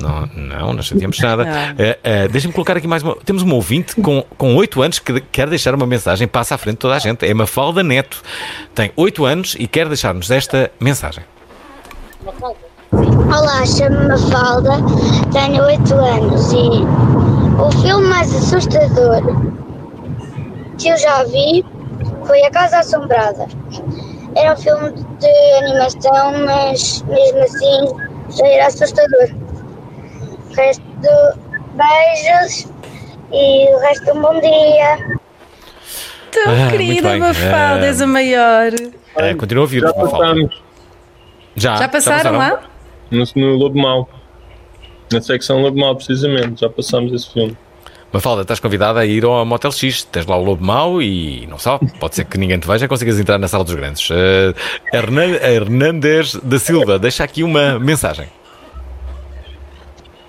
[0.00, 1.46] Não, não, não chateamos nada.
[1.78, 3.16] Eh, eh, Deixem-me colocar aqui mais uma.
[3.24, 6.74] Temos um ouvinte com, com 8 anos que quer deixar uma mensagem, passa à frente
[6.74, 7.26] de toda a gente.
[7.26, 8.22] É Mafalda Neto.
[8.74, 11.24] Tem 8 anos e quer deixar-nos esta mensagem.
[12.92, 14.72] Olá, chamo-me Mafalda,
[15.32, 19.22] tenho 8 anos e o filme mais assustador
[20.78, 21.64] que eu já vi
[22.24, 23.46] foi A Casa Assombrada.
[24.36, 29.28] Era um filme de animação, mas mesmo assim já era assustador.
[30.58, 30.82] O resto,
[31.76, 32.66] beijos
[33.32, 35.18] e o resto, um bom dia.
[36.32, 37.16] Tão Ah, querida.
[37.16, 38.72] Mafalda, és a maior.
[39.14, 39.80] É, continua a ouvir.
[39.82, 40.10] Já Mafalda.
[40.10, 40.62] passámos.
[41.54, 42.60] Já, Já passaram lá?
[43.08, 44.08] No, no Lobo Mau.
[45.12, 46.60] Na secção Lobo Mau, precisamente.
[46.62, 47.56] Já passámos esse filme.
[48.12, 50.02] Mafalda, estás convidada a ir ao Motel X.
[50.02, 52.88] Tens lá o Lobo Mau e não só, pode ser que ninguém te veja e
[52.88, 54.10] consigas entrar na sala dos grandes.
[54.10, 54.52] Uh,
[54.92, 58.26] Hernan- Hernandes da Silva, deixa aqui uma mensagem.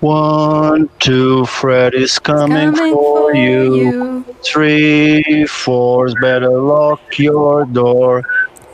[0.00, 4.24] One, two, Freddy's coming, for, you.
[4.42, 8.22] Three, four's better lock your door.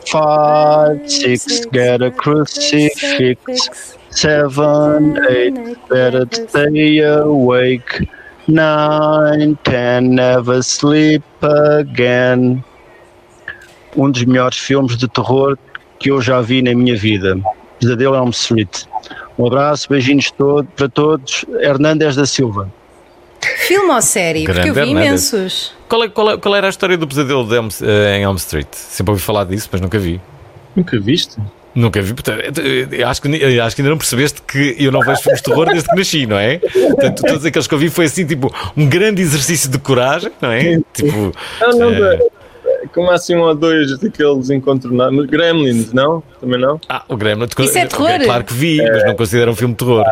[0.07, 3.97] Five, six, get a crucifix.
[4.11, 8.09] Seven, eight, better stay awake.
[8.47, 12.63] Nine, ten, never sleep again.
[13.97, 15.59] Um dos melhores filmes de terror
[15.99, 17.37] que eu já vi na minha vida.
[17.81, 18.87] Pesadelo Elm Street.
[19.39, 21.45] Um abraço, beijinhos todo, para todos.
[21.61, 22.71] Hernandes da Silva.
[23.59, 24.45] Filme ou série?
[24.45, 25.33] Porque eu vi Grande Hernandes.
[25.33, 25.75] imensos.
[25.89, 28.37] Qual, é- qual é- qual era a história do pesadelo de Elm- eh, em Elm
[28.37, 28.67] Street?
[28.73, 30.21] Sempre ouvi falar disso, mas nunca vi.
[30.75, 31.37] Nunca viste?
[31.75, 33.29] Nunca vi, portanto, eu acho que,
[33.61, 36.27] acho que ainda não percebeste que eu não vejo filmes de terror desde que nasci,
[36.27, 36.57] não é?
[36.59, 40.51] Portanto, todos aqueles que eu vi foi assim, tipo, um grande exercício de coragem, não
[40.51, 40.79] é?
[40.95, 42.19] Tipo, Não, não, eh,
[42.95, 45.27] como assim um ou dois daqueles incontornáveis?
[45.27, 46.23] Gremlins, não?
[46.41, 46.81] Também não?
[46.89, 47.47] Ah, o Gremlin.
[47.59, 48.21] Isso é terror?
[48.25, 50.05] Claro que vi, mas não considero um filme de terror.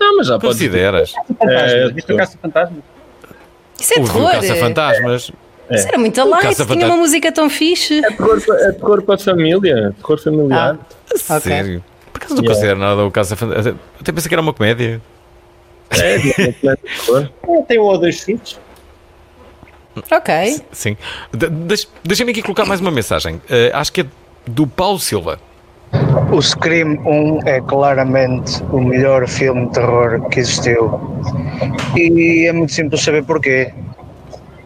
[0.00, 1.12] Não, mas já pode Consideras?
[1.40, 2.76] É, Viste o Caça-Fantasma?
[3.80, 4.30] Isso é O terror.
[4.32, 5.30] Caça-Fantasmas.
[5.70, 7.98] Isso era muito O light, tinha uma música tão fixe.
[8.04, 9.94] É terror, é terror para a família.
[10.00, 10.78] Terror familiar.
[11.28, 11.82] Ah, Sério?
[12.12, 12.54] Por acaso não Yeah.
[12.54, 13.74] considero nada o Caça-Fantasmas.
[14.00, 15.00] Até pensei que era uma comédia.
[15.90, 16.16] É,
[16.68, 18.58] É, tem um ou dois filhos.
[20.10, 20.60] Ok.
[20.72, 20.96] Sim.
[21.32, 23.40] De- deixa- Deixa-me aqui colocar mais uma mensagem.
[23.48, 24.06] Eh, acho que é
[24.46, 25.38] do Paulo Silva.
[26.32, 31.00] O Scream 1 é claramente o melhor filme de terror que existiu.
[31.96, 33.72] E é muito simples saber porquê.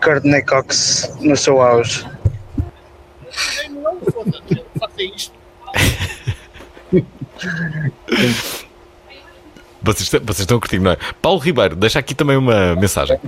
[0.03, 2.07] Courtney Cox no seu auge.
[9.83, 10.97] Vocês, estão- vocês estão a curtir, não é?
[11.23, 13.19] Paulo Ribeiro, deixa aqui também uma mensagem.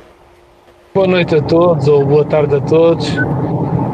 [0.93, 3.09] Boa noite a todos, ou boa tarde a todos.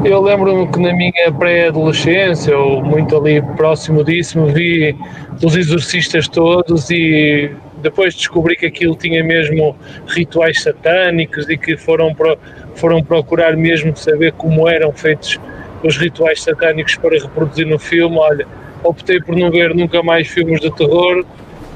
[0.02, 4.96] Eu lembro-me que na minha pré-adolescência, ou muito ali próximo disso, me vi
[5.44, 7.50] os exorcistas todos e
[7.82, 9.76] depois descobri que aquilo tinha mesmo
[10.06, 12.38] rituais satânicos e que foram, pro-
[12.74, 15.38] foram procurar mesmo saber como eram feitos
[15.84, 18.16] os rituais satânicos para reproduzir no filme.
[18.16, 18.46] Olha,
[18.82, 21.26] optei por não ver nunca mais filmes de terror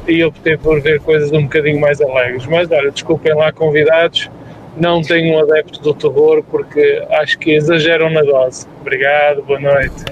[0.08, 2.46] e optei por ver coisas um bocadinho mais alegres.
[2.46, 4.30] Mas olha, desculpem lá, convidados,
[4.76, 8.66] não tenho um adepto do terror porque acho que exageram na dose.
[8.80, 10.04] Obrigado, boa noite.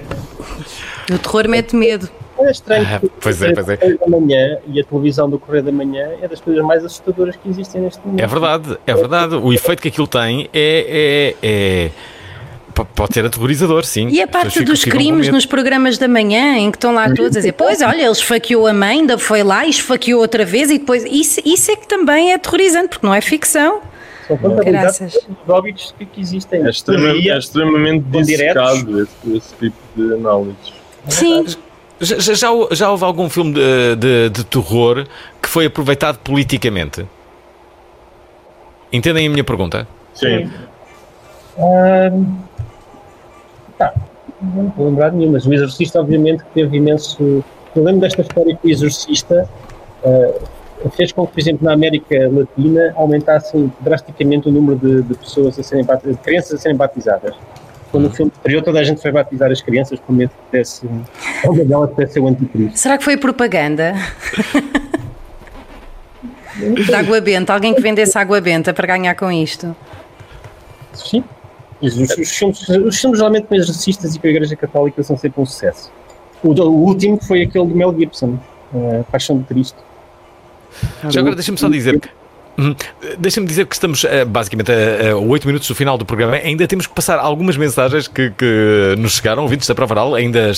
[1.13, 2.09] O terror mete medo.
[2.41, 3.75] É estranho Ah, pois é, pois é.
[3.75, 6.85] o Correio da Manhã e a televisão do Correio da Manhã é das coisas mais
[6.85, 8.21] assustadoras que existem neste mundo.
[8.21, 9.35] É verdade, é verdade.
[9.35, 11.35] O efeito que aquilo tem é.
[11.43, 11.49] é,
[11.87, 11.91] é-
[12.95, 14.07] pode ser aterrorizador, sim.
[14.09, 17.41] E a parte dos crimes nos programas da manhã, em que estão lá todos a
[17.41, 20.79] dizer: Pois, olha, ele esfaqueou a mãe, ainda foi lá e esfaqueou outra vez, e
[20.79, 21.05] depois.
[21.05, 23.81] Isso, isso é que também é aterrorizante, porque não é ficção.
[24.29, 25.19] São Graças.
[25.49, 26.65] óbitos que, que existem.
[26.67, 30.73] É, extrema- Teoria, é extremamente dissecado esse, esse tipo de análises.
[31.09, 31.45] Sim.
[32.01, 35.07] Já, já, já hou- já houve algum filme de, de, de terror
[35.43, 37.05] que foi aproveitado politicamente?
[38.93, 39.87] Entendem a minha pergunta?
[40.15, 40.51] Sim.
[41.59, 42.25] Ahm,
[43.77, 43.93] tá,
[44.41, 47.43] não estou a lembrar de nenhum, mas o Exorcista, obviamente, que teve imenso.
[47.75, 49.49] Eu lembro desta história que o Exorcista
[50.05, 50.33] ah,
[50.97, 55.59] fez com que, por exemplo, na América Latina aumentasse drasticamente o número de, de pessoas
[55.59, 57.35] a serem batizadas, de crianças a serem batizadas.
[57.91, 60.87] Quando o filme estreou, toda a gente foi batizar as crianças com medo que pudesse,
[61.45, 62.79] uma delas pudesse ser o anticristo.
[62.79, 63.95] Será que foi propaganda?
[66.85, 69.75] de água benta, alguém que vendesse água benta para ganhar com isto.
[70.93, 71.25] Sim.
[71.81, 75.41] Os, os- filmes, os filmes geralmente com exorcistas e com a Igreja Católica são sempre
[75.41, 75.91] um sucesso.
[76.43, 78.39] O, o último foi aquele do Mel Gibson,
[78.75, 79.79] eh, Paixão de Cristo.
[81.09, 82.09] Já agora deixa-me só dizer que.
[82.59, 82.75] Hum,
[83.19, 86.35] Deixa-me dizer que estamos eh, basicamente a, a 8 minutos do final do programa.
[86.37, 90.15] Ainda temos que passar algumas mensagens que, que nos chegaram, ouvintes da Prova Oral.
[90.17, 90.51] Ainda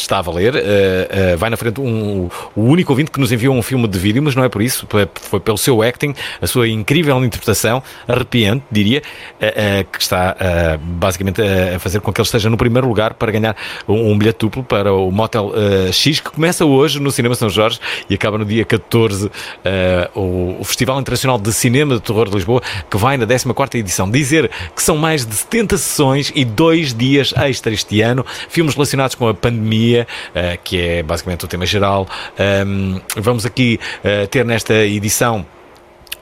[0.00, 0.54] está a valer.
[0.56, 3.98] eh, eh, vai na frente um, o único ouvinte que nos enviou um filme de
[3.98, 8.64] vídeo, mas não é por isso, foi- pelo seu acting, a sua incrível interpretação, arrepiante,
[8.70, 9.02] diria,
[9.40, 10.36] eh, que está
[10.80, 13.56] basicamente a, fazer com que ele esteja no primeiro lugar para ganhar
[13.88, 15.52] um, um bilhete duplo para o Motel
[15.92, 17.78] X, que começa hoje no Cinema São Jorge
[18.08, 19.30] e acaba no dia 14,
[19.64, 23.74] eh, o, o Festival Internacional de Cinema de Terror de Lisboa, que vai na 14ª
[23.76, 24.10] edição.
[24.10, 29.14] Dizer que são mais de 70 sessões e dois dias extra este ano, filmes relacionados
[29.14, 32.06] com a pandemia, eh, que é basicamente o tema geral.
[32.38, 35.44] Ahm, vamos aqui eh, ter nesta edição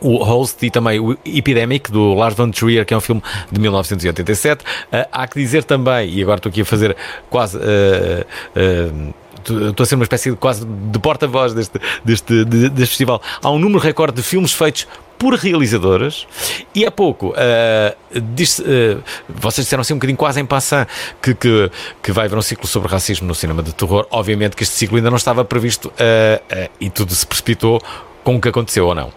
[0.00, 3.60] o Host e também o Epidemic do Lars von Trier, que é um filme de
[3.60, 4.64] 1987.
[4.90, 6.96] Ah, há que dizer também, e agora estou aqui a fazer
[7.30, 7.56] quase.
[7.58, 12.90] ah, ah, Estou a ser uma espécie de quase de porta-voz deste, deste, de- deste
[12.90, 13.20] festival.
[13.43, 14.86] Há um número recorde de filmes feitos
[15.18, 16.26] por realizadoras
[16.74, 17.95] e há pouco ah,
[18.34, 20.86] disse, ah, vocês disseram assim um bocadinho quase em passant
[21.20, 21.70] que, que,
[22.03, 24.07] que vai haver um ciclo sobre racismo no cinema de terror.
[24.11, 27.80] Obviamente que este ciclo ainda não estava previsto ah, e tudo se precipitou
[28.24, 29.12] com o que aconteceu ou não.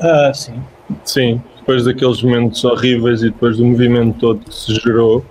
[0.00, 0.62] Ah, sim.
[1.04, 5.24] Sim, depois daqueles momentos horríveis e depois do movimento todo que se gerou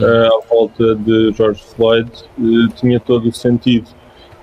[0.00, 3.88] ah, à volta de George Floyd, eh, tinha todo o sentido.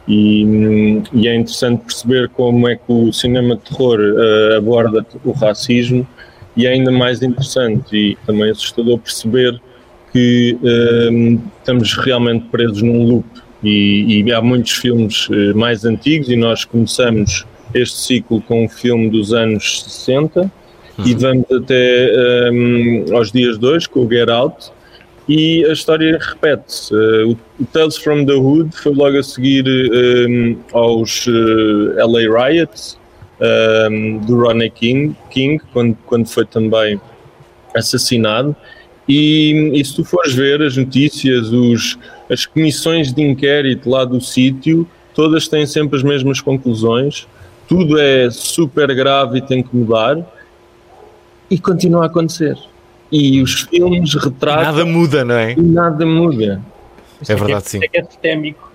[0.07, 5.05] E, hum, e é interessante perceber como é que o cinema de terror ah, aborda
[5.23, 6.07] o racismo,
[6.55, 9.59] e é ainda mais interessante e também assustador perceber
[10.11, 10.57] que
[11.11, 13.25] hum, estamos realmente presos num loop.
[13.63, 19.09] E, e há muitos filmes mais antigos, e nós começamos este ciclo com um filme
[19.09, 20.51] dos anos 60
[21.05, 24.71] e vamos até hum, aos dias de hoje com o Get Out
[25.27, 26.93] e a história repete-se.
[26.93, 32.97] Uh, o, Tales from the Hood foi logo a seguir hum, aos uh, LA Riots
[33.89, 36.99] hum, do Rodney King, King quando, quando foi também
[37.75, 38.55] assassinado.
[39.07, 41.97] E, e se tu fores ver as notícias, os,
[42.29, 47.27] as comissões de inquérito lá do sítio, todas têm sempre as mesmas conclusões.
[47.67, 50.17] Tudo é super grave e tem que mudar.
[51.49, 52.57] E continua a acontecer.
[53.11, 54.63] E os filmes retratam.
[54.63, 55.53] Nada muda, não é?
[55.53, 56.61] E nada muda.
[57.27, 57.79] É verdade, sim.
[57.83, 58.71] É que é sistémico.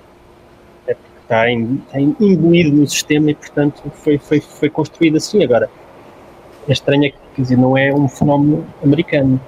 [0.86, 5.42] É porque está, im- está imbuído no sistema e, portanto, foi, foi, foi construído assim.
[5.42, 5.68] Agora,
[6.68, 9.40] é estranho é que quer dizer, não é um fenómeno americano.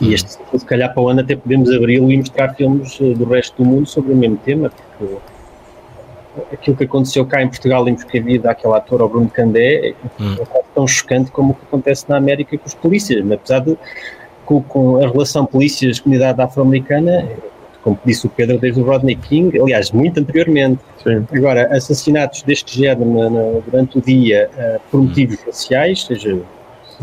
[0.00, 3.24] E este, se calhar, para o ano até podemos abri-lo e mostrar filmes eh, do
[3.24, 5.14] resto do mundo sobre o mesmo tema, porque
[6.52, 9.94] aquilo que aconteceu cá em Portugal em Moscavide àquele ator, ao Bruno Candé, é
[10.44, 13.76] quase tão chocante como o que acontece na América com os polícias, mas apesar de
[14.44, 17.28] com, com a relação polícias-comunidade afro-americana,
[17.82, 20.80] como disse o Pedro, desde o Rodney King, aliás, muito anteriormente.
[21.34, 26.38] Agora, assassinatos deste género na- na- durante o dia eh, por motivos raciais, seja,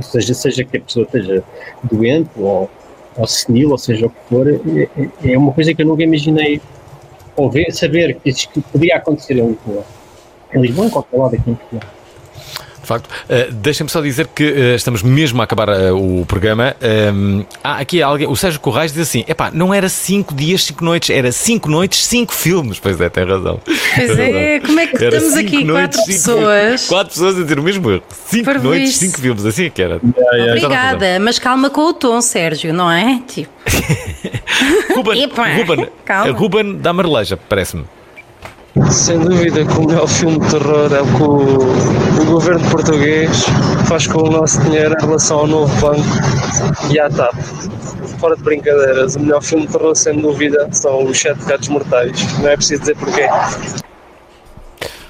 [0.01, 1.43] seja, seja que a pessoa esteja
[1.83, 2.69] doente ou,
[3.17, 4.89] ou senil, ou seja o que for, é,
[5.25, 6.59] é- é uma coisa que eu nunca imaginei
[7.35, 9.83] ou ver, saber que, isto podia acontecer em Lisboa.
[10.53, 11.94] Em Lisboa, em qualquer lado aqui em Portugal.
[12.85, 16.75] De facto, Uh, deixem-me só dizer que uh, estamos mesmo a acabar uh, o programa.
[17.13, 20.85] Um, há aqui alguém, o Sérgio Corrais diz assim: epá, não era 5 dias, 5
[20.85, 22.79] noites, era 5 noites, 5 filmes.
[22.79, 23.59] Pois é, tem razão.
[23.65, 26.07] Pois é, como é que Era estamos aqui noites, quatro cinco-
[26.37, 26.87] pessoas?
[26.87, 28.03] Quatro pessoas a dizer o mesmo erro.
[28.27, 28.67] 5 Parvoíce.
[28.67, 29.99] noites, 5 filmes, assim é que era.
[30.49, 33.19] Obrigada, mas calma com o tom, Sérgio, não é?
[33.27, 33.49] Tipo.
[34.95, 36.31] Ruben, Epá, Ruben, calma.
[36.37, 37.85] Ruben da Marleja, parece-me.
[38.91, 43.45] Sem dúvida que o melhor filme de terror é o que o, o governo português
[43.87, 46.03] faz com o nosso dinheiro em relação ao novo banco
[46.91, 47.33] e à TAP.
[48.19, 52.39] Fora de brincadeiras, o melhor filme de terror, sem dúvida, são os Sete Gatos Mortais.
[52.39, 53.27] Não é preciso dizer porquê.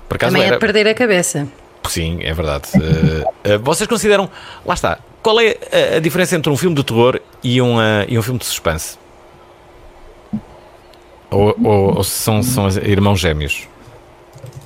[0.08, 0.56] Por acaso Também é era.
[0.56, 1.48] de perder a cabeça.
[1.90, 2.70] Sim, é verdade.
[2.76, 4.30] Uh, uh, vocês consideram.
[4.64, 5.00] Lá está.
[5.24, 8.22] Qual é a, a diferença entre um filme de terror e um, uh, e um
[8.22, 8.98] filme de suspense?
[11.36, 13.68] Ou, ou- ou são, são irmãos gêmeos?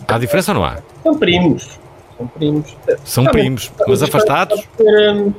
[0.07, 0.77] Há diferença ou não há?
[1.03, 1.79] São primos.
[2.17, 2.77] São primos.
[3.03, 4.61] São primos, mas afastados?
[4.77, 5.33] Pode ser, hum,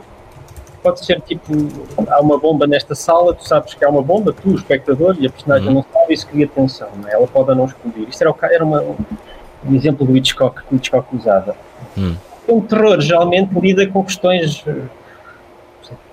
[0.82, 1.52] pode ser tipo,
[2.08, 5.26] há uma bomba nesta sala, tu sabes que há uma bomba, tu, o espectador, e
[5.26, 5.74] a personagem Uhum.
[5.74, 7.12] não sabe, isso cria tensão, não é?
[7.12, 8.08] ela pode ou não explodir.
[8.08, 11.54] Isto era, o era uma- um exemplo do Hitchcock que o Hitchcock usava.
[11.96, 12.14] Hum.
[12.48, 14.72] O terror geralmente lida com questões, eh,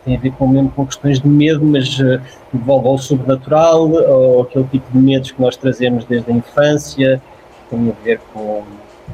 [0.08, 2.22] tem a ver com, mesmo com questões de medo, mas eh,
[2.54, 7.22] envolve o sobrenatural, ou aquele tipo de medos que nós trazemos desde a infância,
[7.70, 8.64] tem a ver com,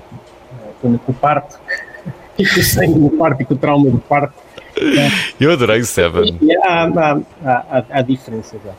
[0.01, 1.59] eh, com, com o parto,
[2.37, 4.35] e com o sangue do parto e com o trauma do parto.
[5.39, 6.37] Eu adorei o Seven.
[6.41, 8.59] E há, há, há, há, diferenças.
[8.65, 8.71] há.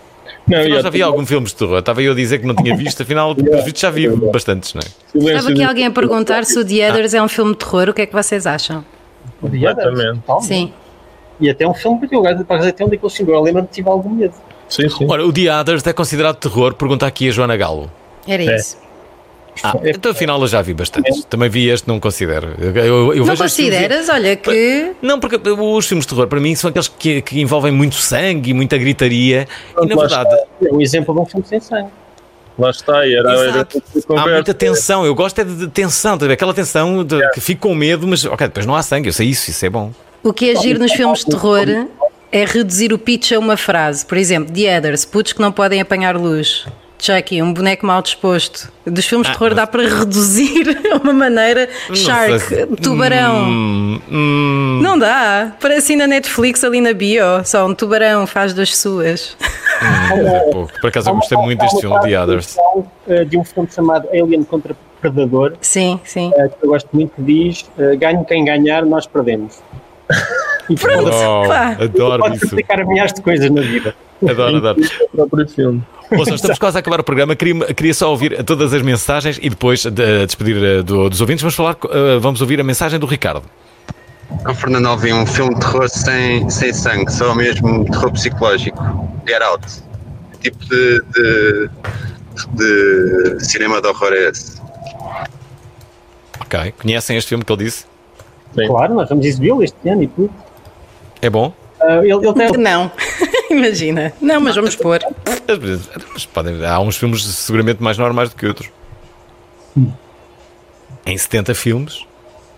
[0.46, 1.78] Não, Afinal, e já vi algum filme de terror.
[1.78, 4.82] Estava eu a dizer que não tinha visto, afinal, pelos vistos já vi bastantes, não
[4.82, 5.30] é?
[5.32, 7.94] Estava aqui alguém a perguntar se o The Others é um filme de terror, o
[7.94, 8.84] que é que vocês acham?
[9.40, 10.20] Completamente.
[10.42, 10.72] Sim.
[11.40, 13.74] E até um filme que eu gosto, para até um daqueles filmes, eu lembro-me que
[13.74, 14.34] tive algum medo.
[14.68, 15.06] Sim, sim.
[15.08, 16.74] Ora, o The Others é considerado terror?
[16.74, 17.90] Pergunta aqui a Joana Galo.
[18.26, 18.56] Era É.
[18.56, 18.82] isso.
[19.62, 21.24] Ah, então afinal eu já vi bastante.
[21.26, 22.54] Também vi este, não considero.
[22.58, 24.08] Eu, eu- eu Não consideras?
[24.08, 24.92] Olha que.
[25.00, 28.50] Não, porque os filmes de terror para mim são aqueles que, que envolvem muito sangue
[28.50, 29.46] e muita gritaria.
[29.80, 30.34] E na verdade.
[30.60, 31.88] É um exemplo de um filme sem sangue.
[32.58, 33.68] Lá está, e era, era.
[34.16, 37.74] Há muita tensão, eu gosto é de, de tensão, aquela tensão de, que fico com
[37.74, 39.92] medo, mas ok, depois não há sangue, eu sei isso, isso é bom.
[40.24, 41.66] O que é giro nos filmes de terror
[42.32, 44.04] é reduzir o pitch a uma frase.
[44.06, 46.66] Por exemplo, The Others, putos que não podem apanhar luz.
[46.98, 48.72] Chucky, um boneco mal disposto.
[48.86, 51.68] Dos filmes de Ah, terror dá para reduzir a uma maneira.
[51.92, 53.44] Shark, tubarão.
[53.44, 55.52] Hum, hum, Não dá.
[55.60, 57.44] Parece ir na Netflix ali na bio.
[57.44, 59.36] Só um tubarão faz das suas.
[59.82, 60.72] hum, é pouco.
[60.80, 62.56] Por acaso eu gostei muito deste filme, The Others.
[63.06, 65.52] Eh, De um filme chamado Alien contra Predador.
[65.60, 66.30] Sim, sim.
[66.58, 69.60] Que eu gosto muito, que diz: eh, ganho quem ganhar, nós perdemos.
[70.80, 71.76] Pronto, Oh, pá.
[71.80, 72.46] adoro Pode isso.
[72.46, 73.94] explicar milhares de coisas na vida.
[74.26, 74.80] Adoro, adoro.
[75.12, 75.82] o próprio filme.
[76.10, 77.34] Ouçam, estamos quase a acabar o programa.
[77.36, 79.90] Queria, queria só ouvir todas as mensagens e depois de,
[80.26, 81.42] despedir eh, do- dos ouvintes.
[81.42, 83.42] Vamos falar, eh, vamos ouvir a mensagem do Ricardo.
[84.48, 88.82] O Fernando Alvim, um filme de terror sem, sem sangue, só mesmo terror psicológico.
[89.26, 89.66] Get Out.
[90.40, 91.00] Que tipo de,
[92.54, 94.60] de, de cinema de horror é esse?
[96.40, 97.84] Ok, conhecem este filme que ele disse?
[98.66, 100.30] Claro, nós vamos exibi-lo este ano e tudo.
[101.20, 101.52] É bom?
[101.80, 102.52] Ah, ele, ele tem...
[102.58, 102.90] Não,
[103.50, 104.12] imagina.
[104.20, 105.00] Não, mas vamos pôr.
[106.12, 108.68] Mas podem- há uns filmes seguramente mais normais do que outros.
[111.06, 112.04] Em 70 filmes.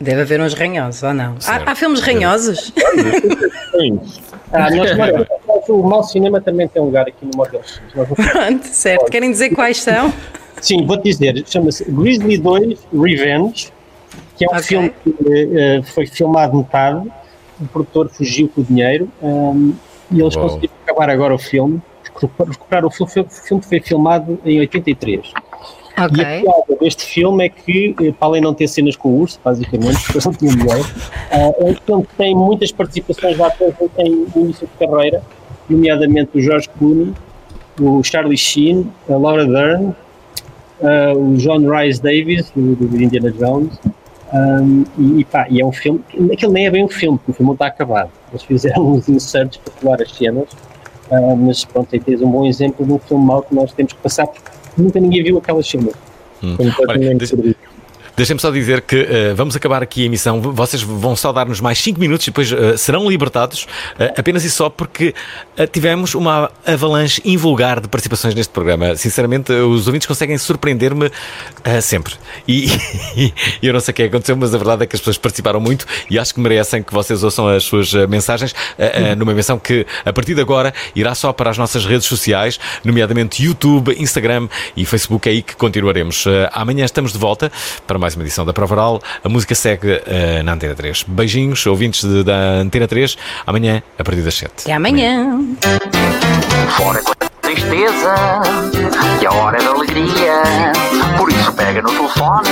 [0.00, 1.36] Deve haver uns ranhosos, ou não?
[1.46, 2.70] Há, há filmes ranhosos?
[4.52, 7.80] Ah, nós, nós- o mau cinema também tem um lugar aqui no Motel X.
[7.92, 9.10] Pronto, certo.
[9.10, 10.12] Querem dizer quais são?
[10.60, 13.72] Sim, vou-te dizer, chama-se Grizzly 2 Revenge,
[14.36, 15.14] que é um filme que
[15.56, 17.10] eh, foi filmado metade,
[17.60, 19.74] o produtor fugiu com o dinheiro um,
[20.10, 20.46] e eles Uau.
[20.46, 25.32] conseguiram acabar agora o filme, recuperar o filme, o filme foi filmado em 83.
[25.98, 26.18] Ok.
[26.18, 29.08] E a piada deste filme é que, eh, para além de não ter cenas com
[29.08, 30.86] o urso, basicamente, porque não tinham dinheiro,
[31.30, 35.22] é um filme que tem muitas participações de atores em início de carreira,
[35.68, 37.14] nomeadamente o George Clooney,
[37.80, 39.94] o Charlie Sheen, a Laura Dern,
[40.80, 43.78] eh, o John Rhys Davis, do, do Indiana Jones,
[44.32, 46.02] um, e, e pá, e é um filme,
[46.32, 48.10] aquilo nem é bem um filme, porque o filme não está acabado.
[48.30, 50.48] Eles fizeram uns inserts para colar as cenas,
[51.10, 53.92] ah, mas pronto, aí tens um bom exemplo de um filme mau que nós temos
[53.92, 55.94] que passar, porque nunca ninguém viu aquelas cenas.
[56.42, 56.56] Hum.
[56.56, 57.55] Completamente Olha, deixa-
[58.16, 60.40] Deixem-me só dizer que eh, vamos acabar aqui a emissão.
[60.40, 63.66] Vocês vão só dar-nos mais 5 minutos e depois eh, serão libertados,
[63.98, 65.14] eh, apenas e só porque
[65.72, 68.96] tivemos uma avalanche invulgar de participações neste programa.
[68.96, 71.10] Sinceramente, os ouvintes conseguem surpreender-me
[71.82, 72.14] sempre.
[72.48, 72.66] E,
[73.16, 75.60] e eu não sei o que aconteceu, mas a verdade é que as pessoas participaram
[75.60, 79.86] muito e acho que merecem que vocês ouçam as suas mensagens eh, numa menção que,
[80.04, 84.84] a partir de agora, irá só para as nossas redes sociais, nomeadamente YouTube, Instagram e
[84.84, 85.28] Facebook.
[85.28, 86.24] É aí que continuaremos.
[86.52, 87.50] Amanhã estamos de volta
[87.86, 89.02] para mais uma edição da Prova Oral.
[89.24, 91.04] A música segue eh, na Antena 3.
[91.08, 93.16] Beijinhos, ouvintes de- da Antena 3.
[93.46, 94.52] Amanhã, a partir das 7.
[94.62, 95.40] Até amanhã.
[96.76, 98.14] Fora com a tristeza
[99.20, 100.42] e a hora da alegria.
[101.16, 102.48] Por isso pega no telefone,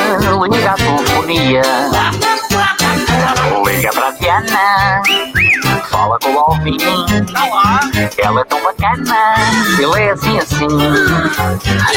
[0.51, 1.63] liga a telefonia.
[3.67, 5.03] Liga para a Diana,
[5.91, 6.77] fala com o Alvin.
[8.19, 9.35] Ela é tão bacana,
[9.79, 10.67] ele é assim assim.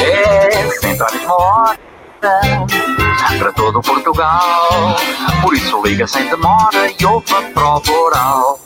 [0.03, 1.77] É sempre à mesma hora.
[2.19, 4.95] Para todo Portugal,
[5.41, 8.59] por isso liga sem demora e ouve a prova oral.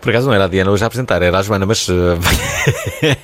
[0.00, 1.86] Por acaso não era a Diana hoje a apresentar, era a Joana, mas.
[1.88, 3.16] eh,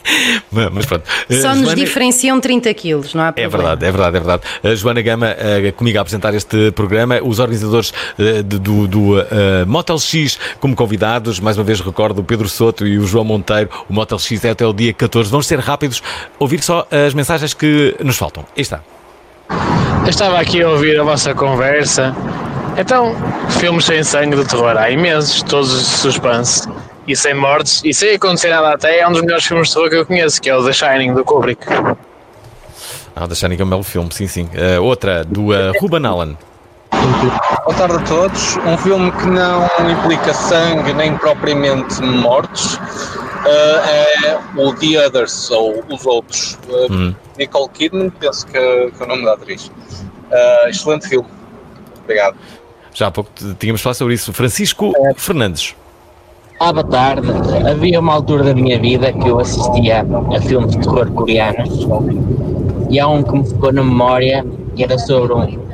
[0.73, 1.05] mas pronto.
[1.29, 3.77] Eh, Só nos Joana- diferenciam 30 quilos, não há É problema.
[3.77, 4.43] verdade, é verdade, é verdade.
[4.63, 9.21] A Joana Gama, eh, comigo a apresentar este programa, os organizadores eh, de- do, do
[9.21, 13.25] eh, Motel X como convidados, mais uma vez recordo o Pedro Soto e o João
[13.25, 13.71] Monteiro.
[13.89, 15.31] O Motel X é até o dia 14.
[15.31, 16.03] Vamos ser rápidos,
[16.39, 18.45] ouvir só as mensagens que nos faltam.
[18.57, 18.81] Aí está.
[20.05, 22.15] Eu estava aqui a ouvir a vossa conversa.
[22.79, 23.17] Então,
[23.59, 26.69] filmes sem sangue de terror, há imensos, todos de suspense
[27.09, 28.99] e sem mortes e sem acontecer nada até.
[28.99, 31.15] É um dos melhores filmes de terror que eu conheço, que é o The Shining
[31.15, 31.65] do Kubrick.
[33.15, 34.51] Ah, da Shining é um belo filme, sim, sim.
[34.53, 36.37] Eh, outra, do eh, Ruben Allen.
[37.65, 38.59] Boa tarde a todos.
[38.59, 42.79] Um filme que não implica sangue nem propriamente mortes
[43.47, 46.59] eh, é o The Others, ou Os Outros.
[46.91, 47.15] Hum.
[47.39, 49.73] Nicole Kidman, penso que, que é o nome da atriz.
[50.69, 51.29] Excelente filme.
[52.05, 52.37] Obrigado.
[52.97, 54.33] Já há pouco tínhamos falado sobre isso.
[54.33, 55.77] Francisco Fernandes.
[56.59, 57.29] Ah, boa tarde.
[57.71, 60.01] Havia uma altura da minha vida que eu assistia
[60.35, 61.87] a filmes de terror coreanos
[62.89, 65.69] e há um que me ficou na memória e era sobre um,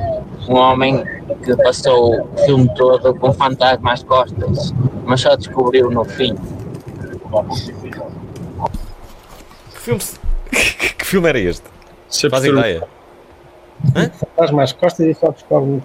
[0.49, 1.01] um homem
[1.45, 4.73] que passou o filme todo com um fantasma às costas,
[5.05, 6.35] mas só descobriu no fim.
[9.75, 10.01] Que filme,
[10.97, 11.63] que filme era este?
[12.09, 12.59] Se absurdo.
[12.59, 12.83] ideia?
[14.11, 15.81] Fantasma às costas e só descobre.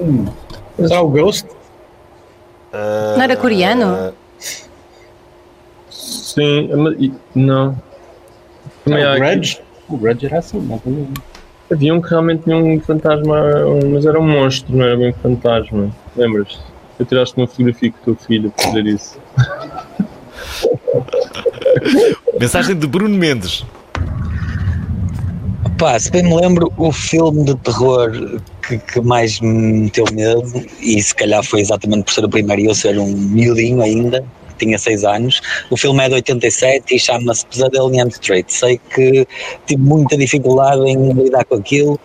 [0.00, 0.24] Hum.
[0.52, 0.61] Mas
[0.92, 1.46] há o Ghost.
[2.72, 4.12] Não era coreano?
[5.90, 6.96] Sim, mas
[7.34, 7.76] não.
[8.84, 9.60] Também há o aqui- Grudge.
[9.88, 10.80] O Grudge era assim, não é?
[11.74, 13.36] Havia um que realmente tinha um fantasma,
[13.92, 15.90] mas era um monstro, não era bem um fantasma.
[16.16, 16.58] Lembras?
[16.98, 19.18] Eu tiraste uma fotografia com o teu filho para fazer isso.
[22.38, 23.64] Mensagem de Bruno Mendes.
[25.78, 28.10] Pá, se bem me lembro, o filme de terror
[28.66, 32.62] que, que mais me meteu medo, e se calhar foi exatamente por ser o primeiro
[32.62, 34.24] e eu ser um miudinho ainda,
[34.58, 35.40] tinha 6 anos,
[35.70, 38.46] o filme é de 87 e chama-se Pesadelo em Elm Street.
[38.48, 39.26] Sei que
[39.66, 41.98] tive muita dificuldade em lidar com aquilo.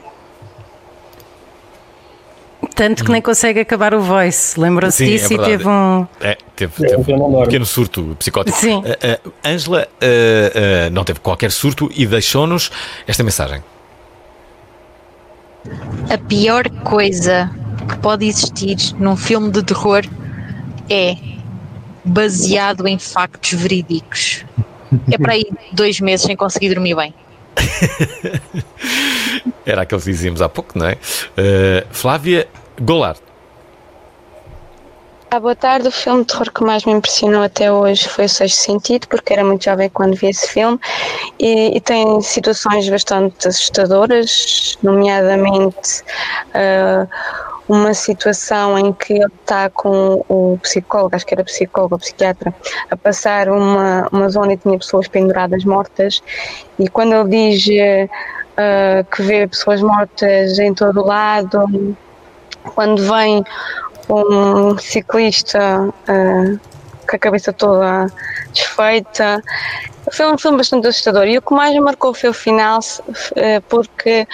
[2.74, 4.60] Tanto que nem consegue acabar o voice.
[4.60, 6.06] Lembrou-se Sim, é disso e teve um.
[6.22, 8.58] É, teve, teve um pequeno surto psicótico.
[8.58, 8.84] Sim.
[8.86, 12.72] Ah, ah, Ângela ah, ah, não teve qualquer surto e deixou-nos
[13.08, 13.64] esta mensagem.
[16.10, 17.52] A pior coisa
[17.88, 20.04] que pode existir num filme de terror
[20.90, 21.16] é
[22.04, 24.46] baseado em factos verídicos.
[25.12, 27.14] É para aí dois meses sem conseguir dormir bem.
[29.66, 30.98] Era aquele que dizíamos há pouco, não é?
[31.38, 32.48] Ah, Flávia
[32.80, 33.27] Goulart.
[35.30, 35.90] Ah, boa tarde.
[35.90, 39.34] O filme de terror que mais me impressionou até hoje foi o Sexto Sentido, porque
[39.34, 40.80] era muito jovem quando vi esse filme
[41.38, 46.02] e, e tem situações bastante assustadoras, nomeadamente
[46.54, 47.06] ah,
[47.68, 52.56] uma situação em que ele está com o psicólogo, acho que era psicólogo ou psiquiatra,
[52.90, 56.24] a passar uma, uma zona e tinha pessoas penduradas mortas
[56.80, 57.66] e quando ele diz
[58.56, 61.98] ah, que vê pessoas mortas em todo o lado,
[62.74, 63.44] quando vem
[64.10, 66.58] um ciclista ah,
[67.10, 68.08] com a cabeça toda
[68.54, 69.42] desfeita.
[70.12, 72.80] Foi um filme bastante assustador e o que mais me marcou foi o final,
[73.36, 74.28] eh, porque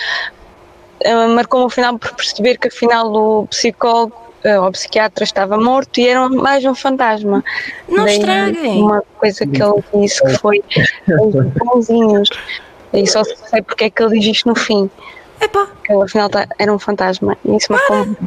[1.05, 4.23] ah, marcou-me o final por perceber que afinal o psicólogo
[4.61, 7.43] ou psiquiatra estava morto e era mais um fantasma.
[7.87, 8.83] Não Daí estraguem.
[8.83, 10.61] Uma coisa que ele disse que foi
[11.07, 12.29] os pãozinhos.
[12.91, 14.89] E só sei porque é que ele diz isto no fim.
[15.43, 15.67] Epá.
[15.89, 17.37] Ele afinal tá- era um fantasma.
[17.43, 18.17] E isso muito.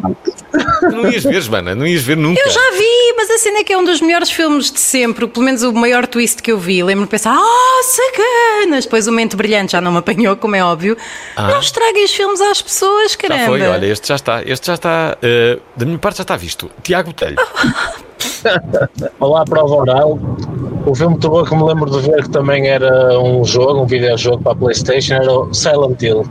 [0.93, 2.41] Não ias ver, Joana, não ias ver nunca.
[2.41, 5.27] Eu já vi, mas a cena é que é um dos melhores filmes de sempre,
[5.27, 6.83] pelo menos o maior twist que eu vi.
[6.83, 8.85] Lembro-me de pensar, ah, sacanas!
[8.85, 10.97] Depois o Mente Brilhante já não me apanhou, como é óbvio.
[11.37, 11.49] Ah.
[11.49, 13.41] Não estraguem os filmes às pessoas, caramba.
[13.41, 14.43] Já foi, olha, este já está.
[14.43, 15.17] Este já está.
[15.23, 16.71] ah, da minha parte já está visto.
[16.83, 17.37] Tiago Botelho.
[19.21, 20.19] Olá, prova oral.
[20.87, 23.87] O filme de terror que me lembro de ver que também era um jogo, um
[23.87, 26.25] videojogo para a Playstation, era o Silent Hill.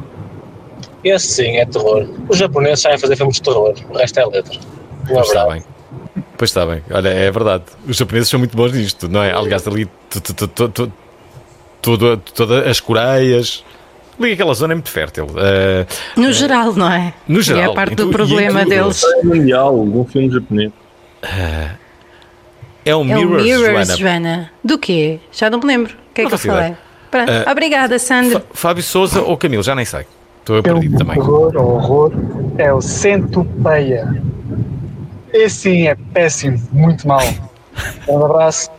[1.06, 2.08] Esse sim é terror.
[2.28, 4.56] Os japoneses sabem fazer filmes de terror, o resto é letra.
[4.58, 5.64] Um Pois está bem.
[6.38, 6.84] Pois está bem.
[6.92, 7.64] Olha, é verdade.
[7.88, 9.32] Os japoneses são muito bons nisto, não é?
[9.34, 9.88] Aliás, ali
[11.82, 12.10] todas
[12.68, 13.64] as Coreias.
[14.20, 15.28] Ali aquela zona é muito fértil.
[15.38, 15.86] Ah,
[16.16, 17.14] No geral, não é?
[17.28, 18.70] No E geral, é parte em do e problema tudo.
[18.70, 19.04] deles.
[19.04, 20.72] É mundial, um filme japonês.
[21.22, 21.76] é
[22.86, 23.96] um É o Mirrors, Mirrors, Joana.
[23.98, 24.52] Joana.
[24.64, 25.20] Do quê?
[25.32, 25.94] Já não me lembro.
[25.94, 26.76] O que é Não que eu falei?
[27.12, 28.44] Ah, Obrigada, Sandra.
[28.54, 30.06] Fábio Souza ou Camilo, já nem sei.
[30.46, 31.18] Estou a perdido também.
[31.18, 32.12] Horror, horror,
[32.60, 34.22] é o Centopeia.
[35.34, 37.20] Esse sim é péssimo, muito mau.
[38.08, 38.70] Um abraço.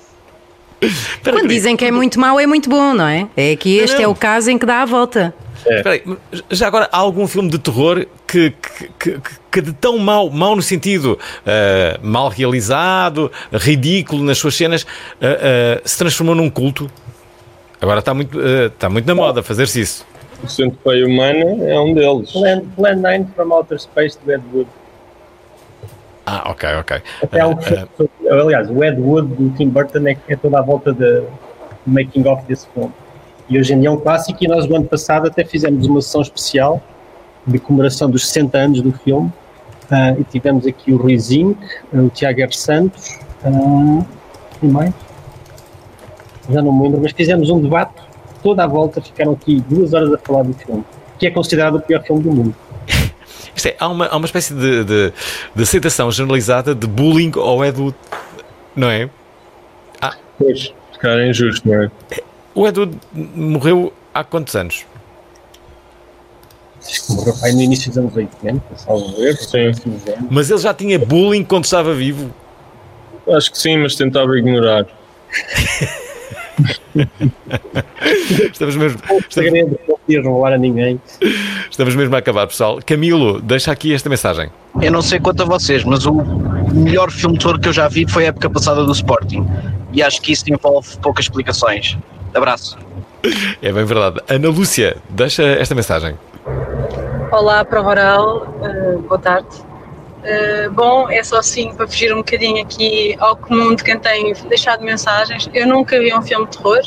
[1.23, 3.29] Quando dizem que é muito mau, é muito bom, não é?
[3.37, 5.35] É que este é o caso em que dá a volta.
[5.59, 9.73] Espera aí, mas já agora há algum filme de terror que, que, que, que de
[9.75, 14.87] tão mau, mau no sentido ah, mal realizado, ridículo nas suas cenas,
[15.21, 16.91] ah, ah, se transformou num culto?
[17.81, 20.07] Agora está muito, está muito na moda fazer-se isso.
[20.43, 22.33] O Centopeia Humana é um deles.
[22.33, 24.69] Plan, Plan 9 from Outer Space do Ed Wood.
[26.27, 27.03] Ah, ok, ok.
[27.23, 30.59] Até há um filme sobre- aliás, o Ed Wood do Tim Burton é, é toda
[30.59, 31.29] à volta da- do
[31.87, 32.93] making of desse filme.
[33.49, 36.03] E hoje em dia é um clássico e nós no ano passado até fizemos uma
[36.03, 36.83] sessão especial
[37.47, 39.33] de comemoração dos 60 anos do filme
[39.89, 41.57] Ah, e tivemos aqui o Rui Zinc,
[41.95, 42.53] o Tiago R.
[42.53, 44.05] Santos ah,
[44.61, 44.93] e mais.
[46.51, 47.95] Já não me lembro, mas fizemos um debate
[48.47, 50.85] toda à volta, ficaram aqui duas horas a falar do filme,
[51.19, 52.55] que é considerado o pior filme do mundo.
[53.57, 55.13] Isto é, há uma, há uma espécie de, de,
[55.53, 57.97] de aceitação generalizada de bullying ao Edward,
[58.77, 59.11] não é?
[60.01, 61.91] Ah, pois, calhar é injusto, não é?
[62.55, 64.87] O Edward morreu há quantos anos?
[67.11, 69.39] Morreu pai no início dos anos 80, salvo erro.
[69.39, 69.73] Sim.
[70.31, 72.33] Mas ele já tinha bullying quando estava vivo?
[73.29, 74.87] Acho que sim, mas tentava ignorar.
[78.53, 78.99] Estamos mesmo,
[79.29, 79.79] segredo,
[80.09, 81.01] não roubar a ninguém.
[81.71, 82.81] estamos mesmo a acabar, pessoal.
[82.85, 84.51] Camilo, deixa aqui esta mensagem.
[84.81, 86.15] Eu não sei quanto a vocês, mas o
[86.73, 89.47] melhor filme de terror que eu já vi foi a época passada do Sporting.
[89.93, 91.97] e acho que isso envolve poucas explicações.
[92.35, 92.79] Abraço.
[93.63, 94.21] É bem verdade.
[94.29, 96.15] Ana Lúcia, deixa esta mensagem.
[97.33, 99.49] Olá, Prova Oral, uh, boa tarde.
[100.27, 104.33] Uh, bom, é só assim para fugir um bocadinho aqui ao comum de quem tem
[104.49, 105.49] deixado mensagens.
[105.55, 106.81] Eu nunca vi um filme de terror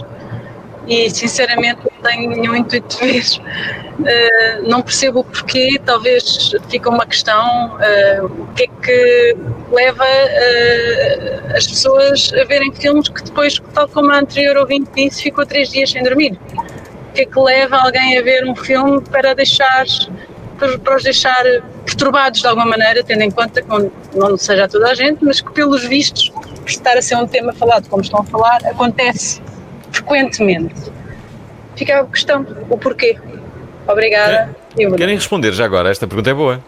[0.86, 3.24] e sinceramente não tenho nenhum intuito de ver.
[4.00, 9.38] Uh, não percebo o porquê, talvez fica uma questão: uh, o que é que
[9.72, 10.06] leva
[11.56, 15.70] as pessoas a verem filmes que depois, tal como a anterior ouvinte disse, ficou três
[15.70, 16.38] dias sem dormir?
[17.10, 19.86] O que é que leva alguém a ver um filme para deixar
[20.60, 21.44] para os deixar
[21.86, 25.42] perturbados de alguma maneira, tendo em conta que não, não seja toda a gente, mas
[25.42, 29.42] que pelos vistos, por estar a ser um tema falado como estão a falar, acontece
[29.92, 30.92] frequentemente.
[31.76, 33.18] Fica a questão, o porquê.
[33.88, 34.56] Obrigada.
[34.76, 35.90] Querem, querem responder já agora?
[35.90, 36.64] Esta pergunta é boa.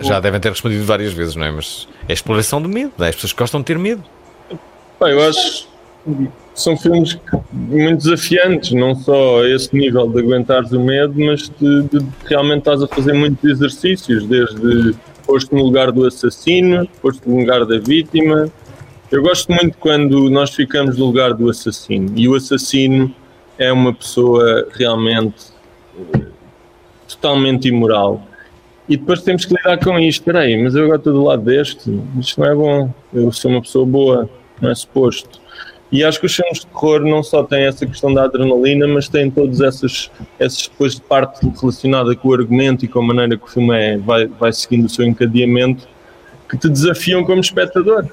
[0.00, 1.50] Já devem ter respondido várias vezes, não é?
[1.50, 3.08] Mas é exploração do medo, é?
[3.08, 4.02] As pessoas gostam de ter medo.
[4.98, 5.71] Pá, eu acho
[6.54, 7.18] são filmes
[7.52, 12.58] muito desafiantes, não só a esse nível de aguentares o medo, mas de, de realmente
[12.58, 14.94] estás a fazer muitos exercícios, desde
[15.26, 18.50] posto no lugar do assassino, posto no lugar da vítima.
[19.10, 23.14] Eu gosto muito quando nós ficamos no lugar do assassino e o assassino
[23.58, 25.52] é uma pessoa realmente
[26.14, 26.22] eh,
[27.08, 28.22] totalmente imoral.
[28.88, 30.20] E depois temos que lidar com isto.
[30.20, 32.00] Espera aí, mas eu agora estou do lado deste.
[32.18, 32.94] Isto não é bom.
[33.12, 34.28] Eu sou uma pessoa boa,
[34.60, 35.41] não é suposto.
[35.92, 39.10] E acho que os filmes de terror não só têm essa questão da adrenalina, mas
[39.10, 43.36] têm todas essas, essas depois de parte relacionada com o argumento e com a maneira
[43.36, 45.86] que o filme é, vai, vai seguindo o seu encadeamento,
[46.48, 48.06] que te desafiam como espectador.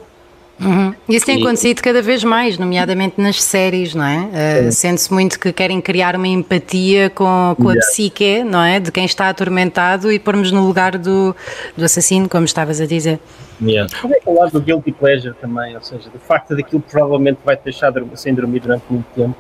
[0.62, 0.93] Uhum.
[1.07, 4.68] Isso tem E- acontecido cada vez mais, nomeadamente nas séries, não é?
[4.68, 7.88] Uh, Sente-se muito que querem criar uma empatia com, com a Yeah.
[7.88, 8.80] psique, não é?
[8.80, 11.34] De quem está atormentado e pormos no lugar do,
[11.78, 13.20] do assassino, como estavas a dizer.
[13.60, 15.76] Como é que é o lado do guilty pleasure também?
[15.76, 19.36] Ou seja, do facto daquilo provavelmente vai te deixar sem dormir durante muito tempo.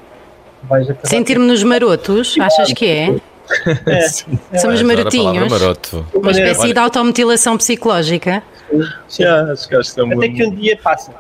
[1.03, 3.15] Sentir-me-nos marotos, achas que é?
[3.87, 4.07] É.
[4.59, 5.49] Somos marotinhos.
[5.51, 6.05] maroto.
[6.13, 8.43] Uma espécie de automutilação psicológica.
[10.17, 11.13] Até que um dia passa.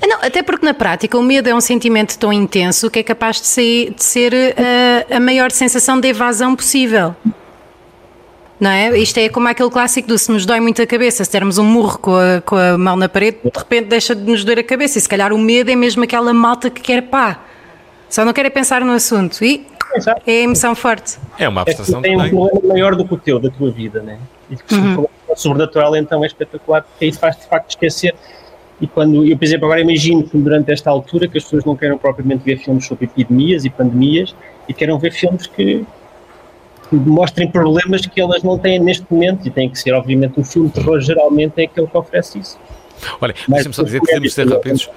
[0.00, 3.02] Ah, Não, até porque na prática o medo é um sentimento tão intenso que é
[3.02, 7.14] capaz de ser, de ser eh, a maior sensação de evasão possível.
[8.60, 8.96] Não é?
[8.98, 11.64] Isto é como aquele clássico do se nos dói muito a cabeça, se dermos um
[11.64, 14.64] murro com a, com a mão na parede, de repente deixa de nos doer a
[14.64, 14.98] cabeça.
[14.98, 17.40] E se calhar o medo é mesmo aquela malta que quer pá.
[18.08, 19.44] Só não quer é pensar no assunto.
[19.44, 19.64] E
[20.26, 21.18] é a emoção forte.
[21.38, 24.02] É uma É que tem um problema maior do que o teu, da tua vida,
[24.02, 24.18] né?
[24.50, 25.06] E que se Uhum.
[25.32, 28.14] O sobrenatural então é espetacular, porque isso faz de facto esquecer.
[28.80, 31.74] E quando, eu, por exemplo, agora imagino que durante esta altura que as pessoas não
[31.74, 34.34] queiram propriamente ver filmes sobre epidemias e pandemias
[34.68, 35.84] e queiram ver filmes que,
[36.88, 40.44] que mostrem problemas que elas não têm neste momento e tem que ser, obviamente, um
[40.44, 42.58] filme de terror geralmente é aquele que oferece isso.
[43.20, 44.88] Olha, deixa-me só dizer que temos de ser rápidos.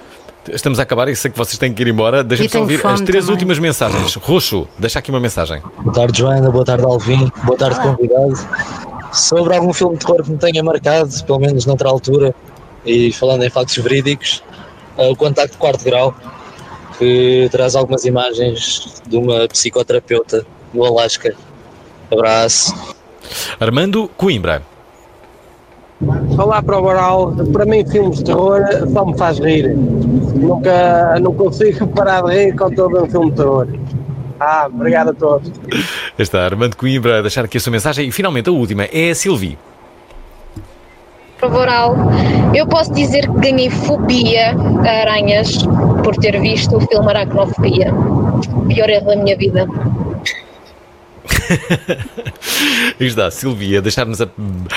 [0.50, 2.24] Estamos a acabar e sei que vocês têm que ir embora.
[2.24, 3.34] Deixa-me só ouvir as três também.
[3.34, 4.14] últimas mensagens.
[4.16, 5.62] Roxo, deixa aqui uma mensagem.
[5.78, 6.50] Boa tarde, Joana.
[6.50, 7.30] Boa tarde, Alvin.
[7.44, 8.91] Boa tarde, convidado.
[9.12, 12.34] Sobre algum filme de terror que me tenha marcado, pelo menos noutra altura,
[12.84, 14.42] e falando em factos verídicos,
[14.96, 16.14] é o Contacto de Quarto Grau,
[16.98, 21.34] que traz algumas imagens de uma psicoterapeuta no Alasca.
[22.10, 22.74] Abraço.
[23.60, 24.62] Armando Coimbra.
[26.36, 27.32] Olá, Prova Oral.
[27.52, 28.60] Para mim, filmes de terror
[28.92, 29.76] só me faz rir.
[29.76, 33.68] Nunca não consigo parar de rir com todo um filme de terror.
[34.44, 35.52] Ah, obrigado a todos.
[36.18, 38.08] Está Armando Coimbra a deixar aqui a sua mensagem.
[38.08, 39.56] E finalmente a última é a Silvi.
[41.38, 41.96] Prova oral.
[42.52, 45.58] Eu posso dizer que ganhei fobia a aranhas
[46.02, 47.94] por ter visto o filme Aracnofobia.
[48.66, 49.64] Pior erro da minha vida.
[53.00, 54.28] Está, Silvia, deixar-nos a,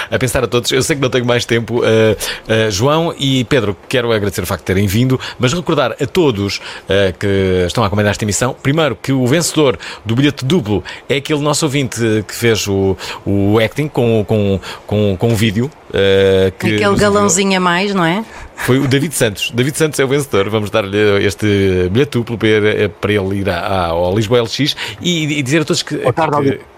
[0.09, 0.72] a pensar a todos.
[0.72, 1.80] Eu sei que não tenho mais tempo.
[1.80, 6.05] Uh, uh, João e Pedro, quero agradecer o facto de terem vindo, mas recordar a
[6.05, 10.84] todos uh, que estão a acompanhar esta emissão, primeiro, que o vencedor do bilhete duplo
[11.07, 15.70] é aquele nosso ouvinte que fez o, o acting com, com, com, com o vídeo.
[15.90, 18.24] Uh, que Aquele galãozinho a mais, não é?
[18.56, 19.52] Foi o David Santos.
[19.52, 20.50] David Santos é o vencedor.
[20.50, 25.39] Vamos dar-lhe este bilhete duplo para, ele- para ele ir a- ao Lisboa LX e,
[25.39, 25.97] e dizer a todos que.
[25.97, 26.04] que-
[26.58, 26.76] que-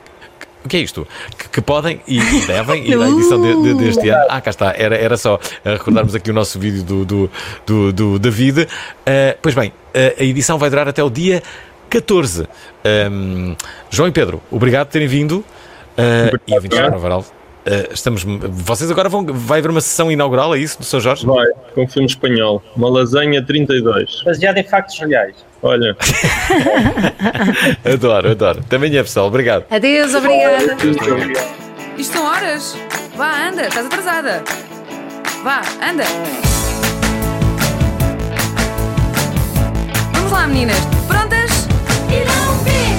[0.65, 1.07] o que é isto?
[1.37, 4.25] Que, que podem e, devem ir à edição de- de- deste ano.
[4.27, 4.73] Ah, cá está.
[4.75, 7.31] Era, era só eh, recordarmos aqui o nosso vídeo do, do,
[7.65, 8.67] do, do David.
[9.05, 11.41] Eh, pois bem, eh, a edição vai durar até o dia
[11.89, 12.47] 14.
[12.83, 13.55] Ehm,
[13.89, 15.45] João e Pedro, obrigado por terem vindo.
[15.95, 17.25] Eh, e para o Varal.
[17.67, 19.25] Eh, estamos, vocês agora vão.
[19.25, 21.25] Vai haver uma sessão inaugural, é isso, do São Jorge?
[21.25, 21.45] Vai,
[21.75, 22.63] com um filme espanhol.
[22.75, 24.23] Uma lasanha 32.
[24.23, 25.35] Baseado em factos reais.
[25.61, 25.95] Olha.
[27.83, 28.63] adoro, adoro.
[28.69, 29.65] Também é pessoal, obrigado.
[29.69, 30.77] Adeus, obrigada.
[31.97, 32.77] Isto são horas.
[33.15, 34.43] Vá, anda, estás atrasada.
[35.43, 36.05] Vá, anda.
[40.31, 40.77] lá, meninas.
[41.07, 41.67] Prontas?
[42.09, 42.96] E um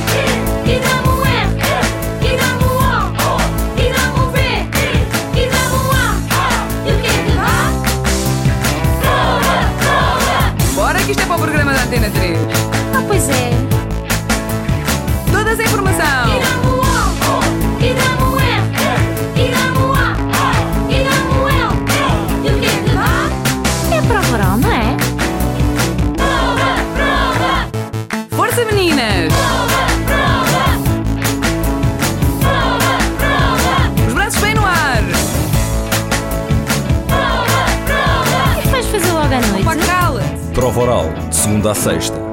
[11.88, 12.36] Antena 3.
[12.94, 13.50] Ah, pois é.
[15.32, 16.28] Toda essa informação.
[16.64, 16.78] O,
[22.44, 23.96] é que dá?
[23.96, 24.96] É prova oral, não é?
[26.16, 27.68] Prova, prova,
[28.36, 29.32] Força, meninas.
[29.32, 30.64] prova, prova,
[33.18, 33.76] prova,
[34.08, 35.02] Os braços bem no ar.
[37.06, 38.40] prova, prova.
[38.50, 39.64] O que é que vais fazer logo à noite?
[39.64, 40.22] Pá, cala.
[40.54, 41.06] Prova oral,
[41.48, 42.27] segunda a sexta,